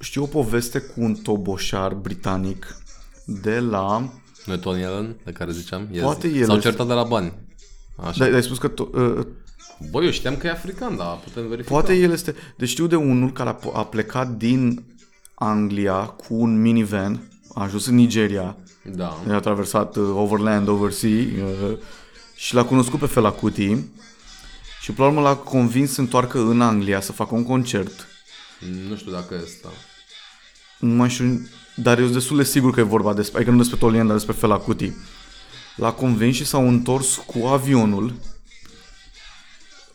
Știu 0.00 0.22
o 0.22 0.26
poveste 0.26 0.78
cu 0.78 0.92
un 1.02 1.14
toboșar 1.14 1.94
britanic 1.94 2.76
de 3.24 3.58
la... 3.58 4.10
Noi 4.44 4.58
Tony 4.58 4.84
Allen, 4.84 5.16
de 5.24 5.32
care 5.32 5.52
ziceam, 5.52 5.88
yes. 5.90 6.02
Poate 6.02 6.28
el 6.28 6.44
S-au 6.44 6.56
este- 6.56 6.68
certat 6.68 6.86
de 6.86 6.92
la 6.92 7.02
bani. 7.02 7.32
Așa. 7.96 8.24
Dar 8.24 8.34
ai 8.34 8.42
spus 8.42 8.58
că... 8.58 8.68
To- 8.68 8.94
uh, 8.94 9.26
Băi, 9.90 10.04
eu 10.04 10.10
știam 10.10 10.36
că 10.36 10.46
e 10.46 10.50
african, 10.50 10.96
dar 10.96 11.18
putem 11.24 11.48
verifica. 11.48 11.74
poate 11.74 11.94
el 11.94 12.10
este... 12.12 12.34
Deci 12.56 12.68
știu 12.68 12.86
de 12.86 12.96
unul 12.96 13.32
care 13.32 13.48
a, 13.48 13.58
a 13.72 13.84
plecat 13.84 14.28
din 14.28 14.84
Anglia 15.34 15.96
cu 16.04 16.34
un 16.34 16.60
minivan, 16.60 17.28
a 17.54 17.62
ajuns 17.62 17.86
în 17.86 17.94
Nigeria, 17.94 18.56
Da. 18.94 19.22
a 19.30 19.40
traversat 19.40 19.96
uh, 19.96 20.04
overland, 20.14 20.68
oversea 20.68 21.10
uh, 21.10 21.76
și 22.36 22.54
l-a 22.54 22.64
cunoscut 22.64 22.98
pe 22.98 23.06
Fela 23.06 23.30
Kuti 23.30 23.76
și 24.80 24.92
până 24.92 25.08
la 25.08 25.14
urmă 25.14 25.20
l-a 25.28 25.36
convins 25.36 25.92
să 25.92 26.00
întoarcă 26.00 26.38
în 26.38 26.60
Anglia 26.60 27.00
să 27.00 27.12
facă 27.12 27.34
un 27.34 27.44
concert. 27.44 28.06
Nu 28.88 28.96
știu 28.96 29.12
dacă 29.12 29.34
e 29.34 29.42
asta. 29.44 29.68
Nu 30.78 30.94
mai 30.94 31.08
știu, 31.08 31.48
dar 31.74 31.96
eu 31.98 32.02
sunt 32.04 32.16
destul 32.16 32.36
de 32.36 32.44
sigur 32.44 32.72
că 32.72 32.80
e 32.80 32.82
vorba 32.82 33.14
despre, 33.14 33.36
adică 33.36 33.50
nu 33.50 33.56
despre 33.58 33.76
Tolien, 33.76 34.06
dar 34.06 34.16
despre 34.16 34.32
Fela 34.34 34.56
Kuti. 34.58 34.92
L-a 35.76 35.92
convins 35.92 36.36
și 36.36 36.44
s-au 36.44 36.68
întors 36.68 37.16
cu 37.26 37.46
avionul 37.46 38.14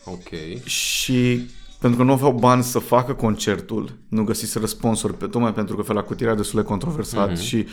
Ok. 0.04 0.28
și 0.64 1.46
pentru 1.78 1.98
că 1.98 2.04
nu 2.04 2.12
aveau 2.12 2.32
bani 2.32 2.62
să 2.62 2.78
facă 2.78 3.12
concertul, 3.14 3.96
nu 4.08 4.24
găsiseră 4.24 4.66
sponsor, 4.66 5.12
pe, 5.14 5.26
tocmai 5.26 5.54
pentru 5.54 5.76
că 5.76 5.82
Fela 5.82 6.02
Kuti 6.02 6.22
era 6.24 6.34
destul 6.34 6.60
de 6.60 6.66
controversat 6.66 7.30
Mhm. 7.30 7.40
și 7.40 7.66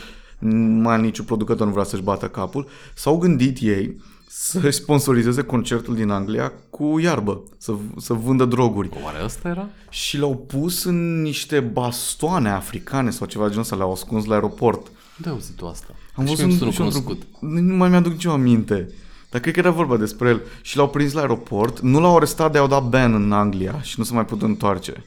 mai 0.82 1.00
niciun 1.00 1.24
producător 1.24 1.66
nu 1.66 1.72
vrea 1.72 1.84
să-și 1.84 2.02
bată 2.02 2.28
capul, 2.28 2.68
s-au 2.94 3.18
gândit 3.18 3.58
ei 3.60 4.00
să 4.32 4.70
sponsorizeze 4.70 5.42
concertul 5.42 5.94
din 5.94 6.10
Anglia 6.10 6.52
cu 6.70 6.98
iarbă, 6.98 7.42
să, 7.58 7.74
să 7.96 8.12
vândă 8.12 8.44
droguri. 8.44 8.90
Oare 9.04 9.18
asta 9.18 9.48
era? 9.48 9.68
Și 9.88 10.18
l-au 10.18 10.36
pus 10.36 10.84
în 10.84 11.22
niște 11.22 11.60
bastoane 11.60 12.50
africane 12.50 13.10
sau 13.10 13.26
ceva 13.26 13.42
de 13.42 13.48
genul 13.48 13.64
ăsta, 13.64 13.76
le-au 13.76 13.92
ascuns 13.92 14.24
la 14.24 14.34
aeroport. 14.34 14.86
Unde 14.86 15.28
ai 15.28 15.32
auzit 15.32 15.56
tu 15.56 15.66
asta? 15.66 15.94
Am 16.14 16.24
Și 16.24 16.30
văzut 16.30 16.46
mie 16.46 16.54
un, 16.54 16.64
mi 16.64 16.70
și 16.70 16.76
sună 16.76 16.88
un 16.88 17.02
cunoscut. 17.02 17.22
Nu 17.40 17.74
mai 17.74 17.88
mi-aduc 17.88 18.12
nicio 18.12 18.30
aminte. 18.30 18.88
Dar 19.30 19.40
cred 19.40 19.54
că 19.54 19.60
era 19.60 19.70
vorba 19.70 19.96
despre 19.96 20.28
el. 20.28 20.42
Și 20.62 20.76
l-au 20.76 20.88
prins 20.88 21.12
la 21.12 21.20
aeroport, 21.20 21.80
nu 21.80 22.00
l-au 22.00 22.16
arestat, 22.16 22.52
de 22.52 22.58
au 22.58 22.66
dat 22.66 22.88
ban 22.88 23.14
în 23.14 23.32
Anglia 23.32 23.82
și 23.82 23.94
nu 23.98 24.04
se 24.04 24.14
mai 24.14 24.24
putut 24.24 24.48
întoarce. 24.48 25.04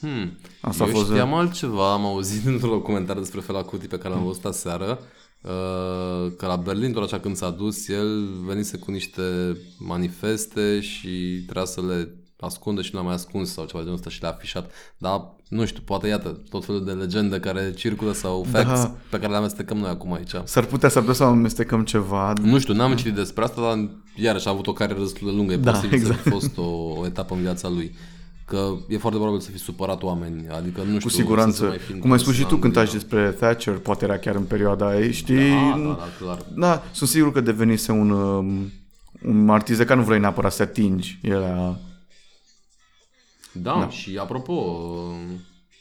Hmm. 0.00 0.38
Asta 0.60 0.84
Eu 0.84 0.90
a 0.90 0.92
fost, 0.92 1.10
știam 1.10 1.34
altceva, 1.34 1.92
am 1.92 2.04
auzit 2.04 2.46
într-un 2.46 2.70
documentar 2.70 3.18
despre 3.18 3.40
Fela 3.40 3.62
Kuti 3.62 3.86
pe 3.86 3.98
care 3.98 4.14
l-am 4.14 4.24
văzut 4.24 4.44
aseară, 4.44 4.98
uh, 5.00 5.06
că 6.36 6.46
la 6.46 6.56
Berlin, 6.56 6.92
doar 6.92 7.04
așa 7.04 7.18
când 7.20 7.36
s-a 7.36 7.50
dus, 7.50 7.88
el 7.88 8.24
venise 8.46 8.76
cu 8.78 8.90
niște 8.90 9.22
manifeste 9.78 10.80
și 10.80 11.42
trebuia 11.44 11.64
să 11.64 11.80
le 11.80 12.14
ascundă 12.40 12.82
și 12.82 12.90
nu 12.92 12.98
le-a 12.98 13.06
mai 13.06 13.16
ascuns 13.16 13.52
sau 13.52 13.64
ceva 13.64 13.78
de 13.78 13.84
genul 13.84 13.98
ăsta 13.98 14.10
și 14.10 14.20
le-a 14.20 14.30
afișat. 14.30 14.70
Dar, 14.98 15.20
nu 15.48 15.64
știu, 15.64 15.82
poate, 15.84 16.06
iată, 16.06 16.40
tot 16.50 16.64
felul 16.64 16.84
de 16.84 16.92
legende 16.92 17.40
care 17.40 17.72
circulă 17.76 18.12
sau 18.12 18.46
facts 18.50 18.80
Da. 18.82 18.94
pe 19.10 19.18
care 19.18 19.30
le 19.30 19.36
amestecăm 19.36 19.76
noi 19.76 19.90
acum 19.90 20.12
aici. 20.12 20.32
S-ar 20.44 20.64
putea, 20.64 20.88
s-ar 20.88 21.02
putea 21.02 21.16
să 21.16 21.24
amestecăm 21.24 21.84
ceva. 21.84 22.32
Nu 22.42 22.58
știu, 22.58 22.74
n-am 22.74 22.96
citit 22.96 23.14
despre 23.14 23.44
asta, 23.44 23.60
dar 23.60 23.88
iarăși 24.16 24.48
a 24.48 24.50
avut 24.50 24.66
o 24.66 24.72
carieră 24.72 25.00
destul 25.00 25.28
de 25.30 25.36
lungă. 25.36 25.52
E 25.52 25.56
Da, 25.56 25.70
posibil 25.72 25.94
exact. 25.98 26.16
să 26.16 26.22
fi 26.22 26.28
fost 26.30 26.58
o, 26.58 26.62
o 26.98 27.06
etapă 27.06 27.34
în 27.34 27.40
viața 27.40 27.68
lui. 27.68 27.94
Că 28.46 28.74
e 28.88 28.98
foarte 28.98 29.18
probabil 29.18 29.40
să 29.40 29.50
fi 29.50 29.58
supărat 29.58 30.02
oameni, 30.02 30.48
adică 30.48 30.80
nu 30.80 30.86
știu... 30.86 31.00
Cu 31.00 31.08
să 31.08 31.16
se 31.16 31.22
siguranță. 31.22 31.64
mai 31.64 31.78
fi 31.78 31.98
Cum 31.98 32.12
ai 32.12 32.18
spus 32.18 32.34
și 32.34 32.44
tu 32.44 32.48
întors 32.50 32.54
în 32.54 32.60
când 32.60 32.72
taci 32.72 32.82
Anglia. 32.82 33.00
despre 33.00 33.30
Thatcher, 33.30 33.78
poate 33.78 34.04
era 34.04 34.18
chiar 34.18 34.34
în 34.34 34.42
perioada 34.44 34.88
aia, 34.88 35.10
știi? 35.10 35.50
Da, 35.50 35.80
da, 35.84 35.96
da, 35.98 36.24
clar. 36.24 36.38
Da, 36.56 36.82
sunt 36.92 37.08
sigur 37.08 37.32
că 37.32 37.40
devenise 37.40 37.92
un, 37.92 38.10
um, 38.10 38.72
un 39.22 39.50
artist 39.50 39.78
de 39.78 39.84
care 39.84 39.98
nu 39.98 40.04
vrei 40.06 40.20
neapărat 40.20 40.52
să 40.52 40.64
te 40.64 40.70
atingi. 40.70 41.18
Era... 41.22 41.78
Da, 43.52 43.78
da, 43.78 43.88
și 43.88 44.18
apropo, 44.20 44.78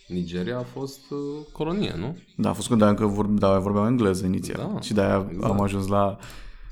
Nigeria 0.07 0.57
a 0.57 0.65
fost 0.73 1.11
uh, 1.11 1.17
colonie, 1.51 1.93
nu? 1.97 2.17
Da, 2.35 2.49
a 2.49 2.53
fost 2.53 2.67
când 2.67 2.81
încă 2.81 3.05
vor, 3.05 3.25
da, 3.25 3.59
vorbeam 3.59 3.85
engleză 3.85 4.25
inițial. 4.25 4.69
Da, 4.73 4.81
și 4.81 4.93
de-aia 4.93 5.27
exact. 5.31 5.51
am 5.51 5.61
ajuns 5.61 5.87
la... 5.87 6.17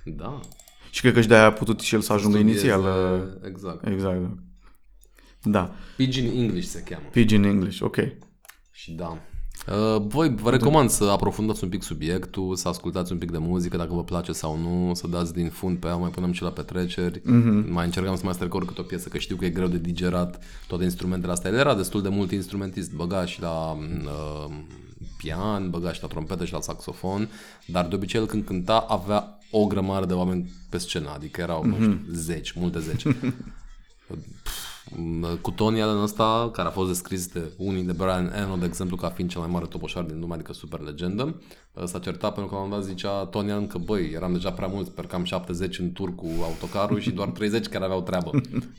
Da. 0.04 0.40
Și 0.90 1.02
cred 1.02 1.14
că 1.14 1.22
și 1.22 1.28
de-aia 1.28 1.46
a 1.46 1.52
putut 1.52 1.80
și 1.80 1.96
el 1.96 2.02
să 2.02 2.14
ajungă 2.14 2.38
Studieze, 2.38 2.68
inițial. 2.68 2.82
uh, 2.82 3.48
Exact. 3.48 3.88
Exact. 3.88 4.22
da. 4.22 4.30
Da. 5.44 5.76
Pidgin 5.96 6.26
English 6.26 6.68
se 6.68 6.84
cheamă. 6.84 7.06
Pidgin 7.12 7.44
English, 7.44 7.82
ok. 7.82 7.98
Și 8.72 8.92
da. 8.92 9.18
Uh, 9.68 10.02
voi 10.08 10.36
vă 10.36 10.50
recomand 10.50 10.90
să 10.90 11.04
aprofundați 11.04 11.64
un 11.64 11.70
pic 11.70 11.84
subiectul, 11.84 12.56
să 12.56 12.68
ascultați 12.68 13.12
un 13.12 13.18
pic 13.18 13.32
de 13.32 13.38
muzică 13.38 13.78
dacă 13.78 13.94
vă 13.94 14.04
place 14.04 14.32
sau 14.32 14.58
nu, 14.58 14.94
să 14.94 15.08
dați 15.08 15.34
din 15.34 15.50
fund 15.50 15.78
pe 15.78 15.88
ea, 15.88 15.96
mai 15.96 16.10
punem 16.10 16.32
și 16.32 16.42
la 16.42 16.50
petreceri. 16.50 17.20
Mm-hmm. 17.20 17.70
Mai 17.70 17.86
încercam 17.86 18.16
să 18.16 18.22
mai 18.24 18.34
strecor 18.34 18.66
câte 18.66 18.82
o 18.82 18.84
piesă, 18.84 19.10
că 19.10 19.18
știu 19.18 19.36
că 19.36 19.46
e 19.46 19.50
greu 19.50 19.68
de 19.68 19.78
digerat 19.78 20.44
toate 20.68 20.84
instrumentele 20.84 21.32
astea. 21.32 21.52
El 21.52 21.58
era 21.58 21.76
destul 21.76 22.02
de 22.02 22.10
mult 22.10 22.32
instrumentist, 22.32 22.94
băga 22.94 23.26
și 23.26 23.42
la 23.42 23.72
uh, 23.72 24.54
pian, 25.18 25.70
băga 25.70 25.94
și 25.94 26.02
la 26.02 26.08
trompetă 26.08 26.46
și 26.46 26.54
la 26.54 26.62
saxofon, 26.62 27.30
dar 27.66 27.88
de 27.88 27.96
obicei 27.96 28.20
el 28.20 28.26
când 28.26 28.46
cânta 28.46 28.78
avea 28.78 29.38
o 29.52 29.66
grămadă 29.66 30.06
de 30.06 30.14
oameni 30.14 30.52
pe 30.70 30.78
scenă, 30.78 31.12
adică 31.16 31.42
erau, 31.42 31.64
mm-hmm. 31.64 31.68
nu 31.68 31.76
știu, 31.76 32.02
zeci, 32.12 32.52
multe 32.52 32.80
zeci. 32.80 33.04
cu 35.42 35.52
Tony 35.52 35.82
Allen 35.82 36.02
ăsta, 36.02 36.50
care 36.54 36.68
a 36.68 36.72
fost 36.72 36.88
descris 36.88 37.28
de 37.28 37.52
unii 37.58 37.84
de 37.84 37.92
Brian 37.92 38.34
Eno, 38.46 38.56
de 38.56 38.66
exemplu, 38.66 38.96
ca 38.96 39.10
fiind 39.10 39.30
cel 39.30 39.42
mai 39.42 39.50
mare 39.52 39.66
topoșar 39.66 40.04
din 40.04 40.20
lume, 40.20 40.34
adică 40.34 40.54
super 40.54 40.80
legendă, 40.80 41.42
s-a 41.86 42.00
certat 42.00 42.34
pentru 42.34 42.52
că 42.52 42.56
la 42.58 42.62
un 42.62 42.68
moment 42.70 42.86
dat 42.88 42.96
zicea 42.96 43.26
Tony 43.26 43.52
Allen 43.52 43.68
că, 43.68 43.78
băi, 43.78 44.12
eram 44.16 44.34
deja 44.34 44.52
prea 44.52 44.68
mulți, 44.68 44.92
per 44.92 45.06
cam 45.06 45.24
70 45.24 45.80
în 45.80 45.92
tur 45.92 46.16
cu 46.16 46.26
autocarul 46.44 47.00
și 47.00 47.12
doar 47.12 47.28
30 47.30 47.68
care 47.68 47.84
aveau 47.84 48.02
treabă. 48.02 48.30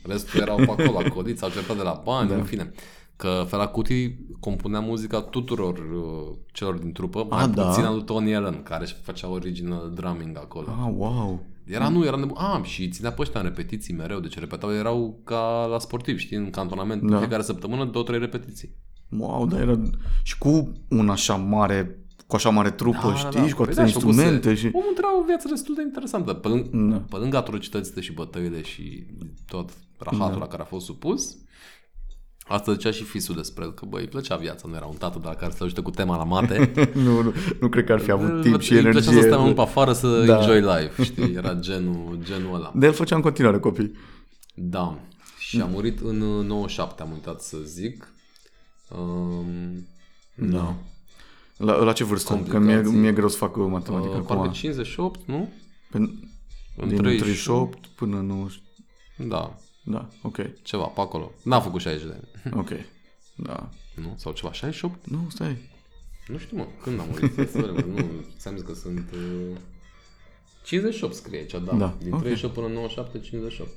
Restul 0.03 0.39
erau 0.41 0.55
pe 0.55 0.63
acolo, 0.81 0.97
acodiți, 0.97 1.39
s-au 1.39 1.49
certat 1.49 1.77
de 1.77 1.83
la 1.83 2.01
bani, 2.03 2.29
da. 2.29 2.35
în 2.35 2.43
fine. 2.43 2.71
Că 3.15 3.43
Fela 3.47 3.67
Kuti 3.67 4.15
compunea 4.39 4.79
muzica 4.79 5.21
tuturor 5.21 5.77
uh, 5.77 6.35
celor 6.51 6.77
din 6.77 6.91
trupă, 6.91 7.25
mai 7.29 7.43
Ah, 7.43 7.49
da? 7.55 7.65
puțin 7.67 7.83
al 7.83 7.93
lui 7.93 8.03
Tony 8.03 8.35
Allen, 8.35 8.63
care 8.63 8.83
își 8.83 8.95
făcea 9.01 9.29
original 9.29 9.91
drumming 9.93 10.37
acolo. 10.37 10.67
Ah, 10.69 10.91
wow. 10.97 11.39
Era, 11.65 11.89
nu, 11.89 12.05
era 12.05 12.15
nebun. 12.15 12.37
Ah, 12.37 12.63
și 12.63 12.89
ținea 12.89 13.11
pe 13.11 13.21
ăștia 13.21 13.39
în 13.39 13.45
repetiții 13.45 13.93
mereu, 13.93 14.19
deci 14.19 14.39
repetau, 14.39 14.73
erau 14.73 15.21
ca 15.23 15.65
la 15.69 15.79
sportiv, 15.79 16.17
știi, 16.17 16.37
în 16.37 16.49
cantonament, 16.49 17.01
da. 17.01 17.07
Da. 17.09 17.17
fiecare 17.17 17.41
săptămână, 17.41 17.85
două, 17.85 18.05
trei 18.05 18.19
repetiții. 18.19 18.75
Wow, 19.09 19.45
dar 19.47 19.61
era... 19.61 19.79
Și 20.23 20.37
cu 20.37 20.71
un 20.89 21.09
așa 21.09 21.35
mare, 21.35 21.99
cu 22.27 22.35
așa 22.35 22.49
mare 22.49 22.71
trupă, 22.71 23.13
știi, 23.17 23.47
și 23.47 23.53
cu 23.53 23.61
Păi 23.61 23.65
atâtea 23.65 23.85
și 23.85 23.93
instrumente 23.93 24.47
făcuse- 24.47 24.55
și... 24.55 24.69
Omul 24.73 24.93
trăia 24.95 25.19
o 25.21 25.23
viață 25.25 25.47
destul 25.47 25.75
de 25.75 25.81
interesantă. 25.81 26.33
Pe, 26.33 26.47
lângă, 26.47 26.69
Da. 26.89 27.03
pe 27.09 27.15
lângă 27.15 27.37
atrocitățile 27.37 28.01
și 28.01 28.13
bătăile 28.13 28.61
și 28.63 29.05
tot 29.47 29.69
rahatul 29.97 30.33
Da. 30.33 30.39
la 30.39 30.47
care 30.47 30.61
a 30.61 30.65
fost 30.65 30.85
supus, 30.85 31.37
Asta 32.47 32.71
zicea 32.71 32.91
și 32.91 33.03
fisul 33.03 33.35
despre 33.35 33.63
el, 33.63 33.73
că 33.73 33.85
băi, 33.85 34.01
îi 34.01 34.07
plăcea 34.07 34.35
viața, 34.35 34.67
nu 34.67 34.75
era 34.75 34.85
un 34.85 34.95
tată 34.95 35.19
de 35.19 35.27
la 35.27 35.33
care 35.35 35.51
să 35.57 35.63
ajute 35.63 35.81
cu 35.81 35.89
tema 35.91 36.17
la 36.17 36.23
mate. 36.23 36.71
nu, 36.93 37.21
nu, 37.21 37.33
nu 37.59 37.69
cred 37.69 37.85
că 37.85 37.93
ar 37.93 37.99
fi 37.99 38.11
avut 38.11 38.41
timp 38.41 38.59
și 38.61 38.73
Îi 38.73 38.81
plăcea 38.81 38.99
să 39.01 39.09
energie. 39.09 39.29
stea 39.31 39.41
mult 39.41 39.55
pe 39.55 39.61
afară 39.61 39.93
să 39.93 40.23
Da. 40.25 40.37
enjoy 40.37 40.59
life, 40.61 41.03
știi? 41.03 41.33
Era 41.33 41.53
genul, 41.53 42.19
genul 42.23 42.55
ăla. 42.55 42.71
De 42.75 42.85
el 42.85 42.93
făcea 42.93 43.15
în 43.15 43.21
continuare 43.21 43.59
copii. 43.59 43.91
Da. 44.55 44.99
Și 45.39 45.61
a 45.61 45.65
murit 45.65 45.99
în 45.99 46.21
uh, 46.21 46.45
97, 46.45 47.01
am 47.01 47.11
uitat 47.11 47.41
să 47.41 47.57
zic. 47.63 48.13
Um, 48.97 49.87
Da. 50.35 50.75
La, 51.57 51.75
la 51.75 51.93
ce 51.93 52.03
vârstă? 52.03 52.33
Că 52.33 52.35
Complicații. 52.39 52.91
mie, 52.91 52.99
mie 52.99 53.09
e 53.09 53.13
greu 53.13 53.27
să 53.27 53.37
fac 53.37 53.55
matematică 53.55 54.15
uh, 54.17 54.23
parcă 54.27 54.41
acum. 54.41 54.51
58, 54.51 55.19
nu? 55.25 55.49
Pe, 55.91 55.97
În 56.77 56.87
din 56.87 56.97
38 56.97 57.87
până 57.87 58.17
în 58.17 58.25
90. 58.25 58.61
Da, 59.17 59.55
Da, 59.83 60.09
ok, 60.21 60.61
ceva 60.61 60.85
pe 60.85 61.01
acolo. 61.01 61.31
N-a 61.43 61.59
făcut 61.59 61.81
60 61.81 62.07
de 62.07 62.13
ani. 62.43 62.53
ok. 62.61 62.69
Da. 63.35 63.69
Nu? 63.95 64.13
Sau 64.17 64.31
ceva, 64.31 64.51
68? 64.51 65.07
Nu, 65.07 65.27
stai. 65.29 65.69
Nu 66.27 66.37
știu, 66.37 66.57
mă. 66.57 66.67
Când 66.81 66.99
a 66.99 67.03
murit? 67.03 67.49
Să 67.49 67.61
vedem, 67.61 67.89
nu, 67.89 68.25
ți-am 68.37 68.55
zis 68.55 68.65
că 68.65 68.73
sunt... 68.73 69.11
Uh, 69.13 69.57
58 70.63 71.13
scrie 71.13 71.39
aici, 71.39 71.51
da. 71.51 71.59
Da, 71.59 71.97
Din 72.03 72.13
ok. 72.13 72.19
38 72.19 72.53
până 72.53 72.67
în 72.67 72.73
97, 72.73 73.19
58. 73.19 73.71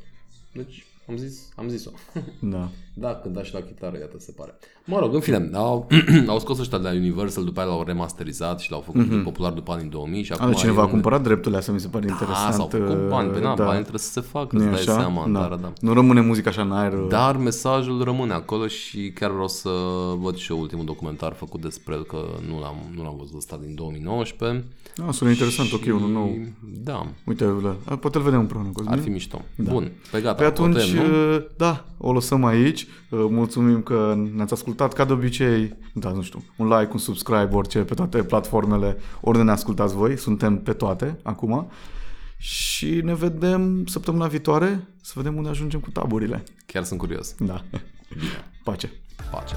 Deci, 0.52 0.86
am 1.08 1.16
zis, 1.16 1.48
am 1.56 1.68
zis-o. 1.68 1.90
Da. 2.40 2.68
Da, 2.98 3.08
când 3.22 3.34
da 3.34 3.42
și 3.42 3.54
la 3.54 3.60
chitară, 3.60 3.96
iată, 3.98 4.16
se 4.18 4.32
pare. 4.36 4.54
Mă 4.84 4.98
rog, 4.98 5.14
în 5.14 5.20
fine, 5.20 5.50
au, 5.52 5.88
au 6.26 6.38
scos 6.38 6.58
ăștia 6.58 6.78
de 6.78 6.88
la 6.88 6.94
Universal, 6.94 7.44
după 7.44 7.60
aia 7.60 7.68
l-au 7.68 7.82
remasterizat 7.86 8.60
și 8.60 8.70
l-au 8.70 8.80
făcut 8.80 9.06
mm-hmm. 9.06 9.22
popular 9.24 9.52
după 9.52 9.72
anii 9.72 9.88
2000 9.90 10.22
și 10.22 10.32
acum 10.32 10.46
A, 10.46 10.52
cineva 10.52 10.78
e 10.78 10.80
a 10.80 10.84
un- 10.84 10.90
cumpărat 10.90 11.22
drepturile 11.22 11.56
astea, 11.58 11.72
mi 11.74 11.80
se 11.80 11.88
pare 11.88 12.06
Da, 12.06 12.12
interesant. 12.12 12.54
s-au 12.54 12.66
făcut 12.66 13.08
bani, 13.08 13.30
pe 13.30 13.36
uh, 13.36 13.42
na, 13.42 13.54
da. 13.54 13.64
banii 13.64 13.80
trebuie 13.80 14.00
să 14.00 14.10
se 14.10 14.20
facă, 14.20 14.56
Nu-i 14.56 14.66
îți 14.66 14.72
dai 14.86 14.94
așa? 14.94 15.00
seama. 15.02 15.28
Da. 15.28 15.46
Da, 15.48 15.56
da. 15.56 15.72
Nu 15.80 15.92
rămâne 15.92 16.20
muzica 16.20 16.50
așa 16.50 16.62
în 16.62 16.72
aer. 16.72 16.92
uh, 16.92 17.06
Dar 17.08 17.36
mesajul 17.36 18.02
rămâne 18.04 18.32
acolo 18.32 18.66
și 18.66 19.10
chiar 19.14 19.30
vreau 19.30 19.48
să 19.48 19.70
văd 20.18 20.36
și 20.36 20.52
eu 20.52 20.60
ultimul 20.60 20.84
documentar 20.84 21.32
făcut 21.32 21.60
despre 21.60 21.94
el, 21.94 22.04
că 22.04 22.16
nu 22.48 22.60
l-am, 22.60 22.76
nu 22.96 23.02
l-am 23.02 23.16
văzut 23.18 23.36
ăsta 23.36 23.58
din 23.64 23.74
2019. 23.74 24.64
Da, 24.96 25.12
sună 25.12 25.30
interesant, 25.30 25.72
ok, 25.72 25.82
unul 25.86 26.10
nou. 26.10 26.36
Da, 26.82 27.06
Uite, 27.24 27.44
la- 27.44 27.76
a, 27.84 27.96
poate 27.96 28.16
îl 28.18 28.22
vedem 28.24 28.38
împreună, 28.40 28.68
Cosmin. 28.72 28.92
ar 28.92 28.98
fi 28.98 29.08
mișto. 29.08 29.40
Da. 29.56 29.70
Bun, 29.72 29.92
pe 30.10 30.20
gata, 30.20 30.34
Pe 30.34 30.44
atunci, 30.44 30.74
o 30.74 30.78
tăiem, 30.78 30.95
nu? 30.96 31.34
uh, 31.34 31.44
da, 31.56 31.84
o 31.98 32.12
lăsăm 32.12 32.44
aici. 32.44 32.86
Uh, 33.10 33.26
Mulțumim 33.30 33.82
că 33.82 34.14
ne-ați 34.34 34.52
ascultat. 34.52 34.92
Ca 34.92 35.04
de 35.04 35.12
obicei, 35.12 35.74
da, 35.94 36.10
nu 36.10 36.22
știu, 36.22 36.42
un 36.56 36.68
like, 36.68 36.92
un 36.92 36.98
subscribe, 36.98 37.48
orice, 37.52 37.78
pe 37.78 37.94
toate 37.94 38.22
platformele, 38.22 38.96
ori 39.20 39.44
ne 39.44 39.50
ascultați 39.50 39.94
voi. 39.94 40.18
Suntem 40.18 40.58
pe 40.58 40.72
toate 40.72 41.18
acum. 41.22 41.70
Și 42.38 43.00
ne 43.04 43.14
vedem 43.14 43.86
săptămâna 43.86 44.26
viitoare 44.26 44.88
să 45.00 45.12
vedem 45.16 45.36
unde 45.36 45.48
ajungem 45.48 45.80
cu 45.80 45.90
taburile. 45.90 46.44
Chiar 46.66 46.84
sunt 46.84 46.98
curios. 46.98 47.34
Da. 47.38 47.64
Bine, 48.08 48.44
Pace. 48.64 48.92
pace. 49.30 49.54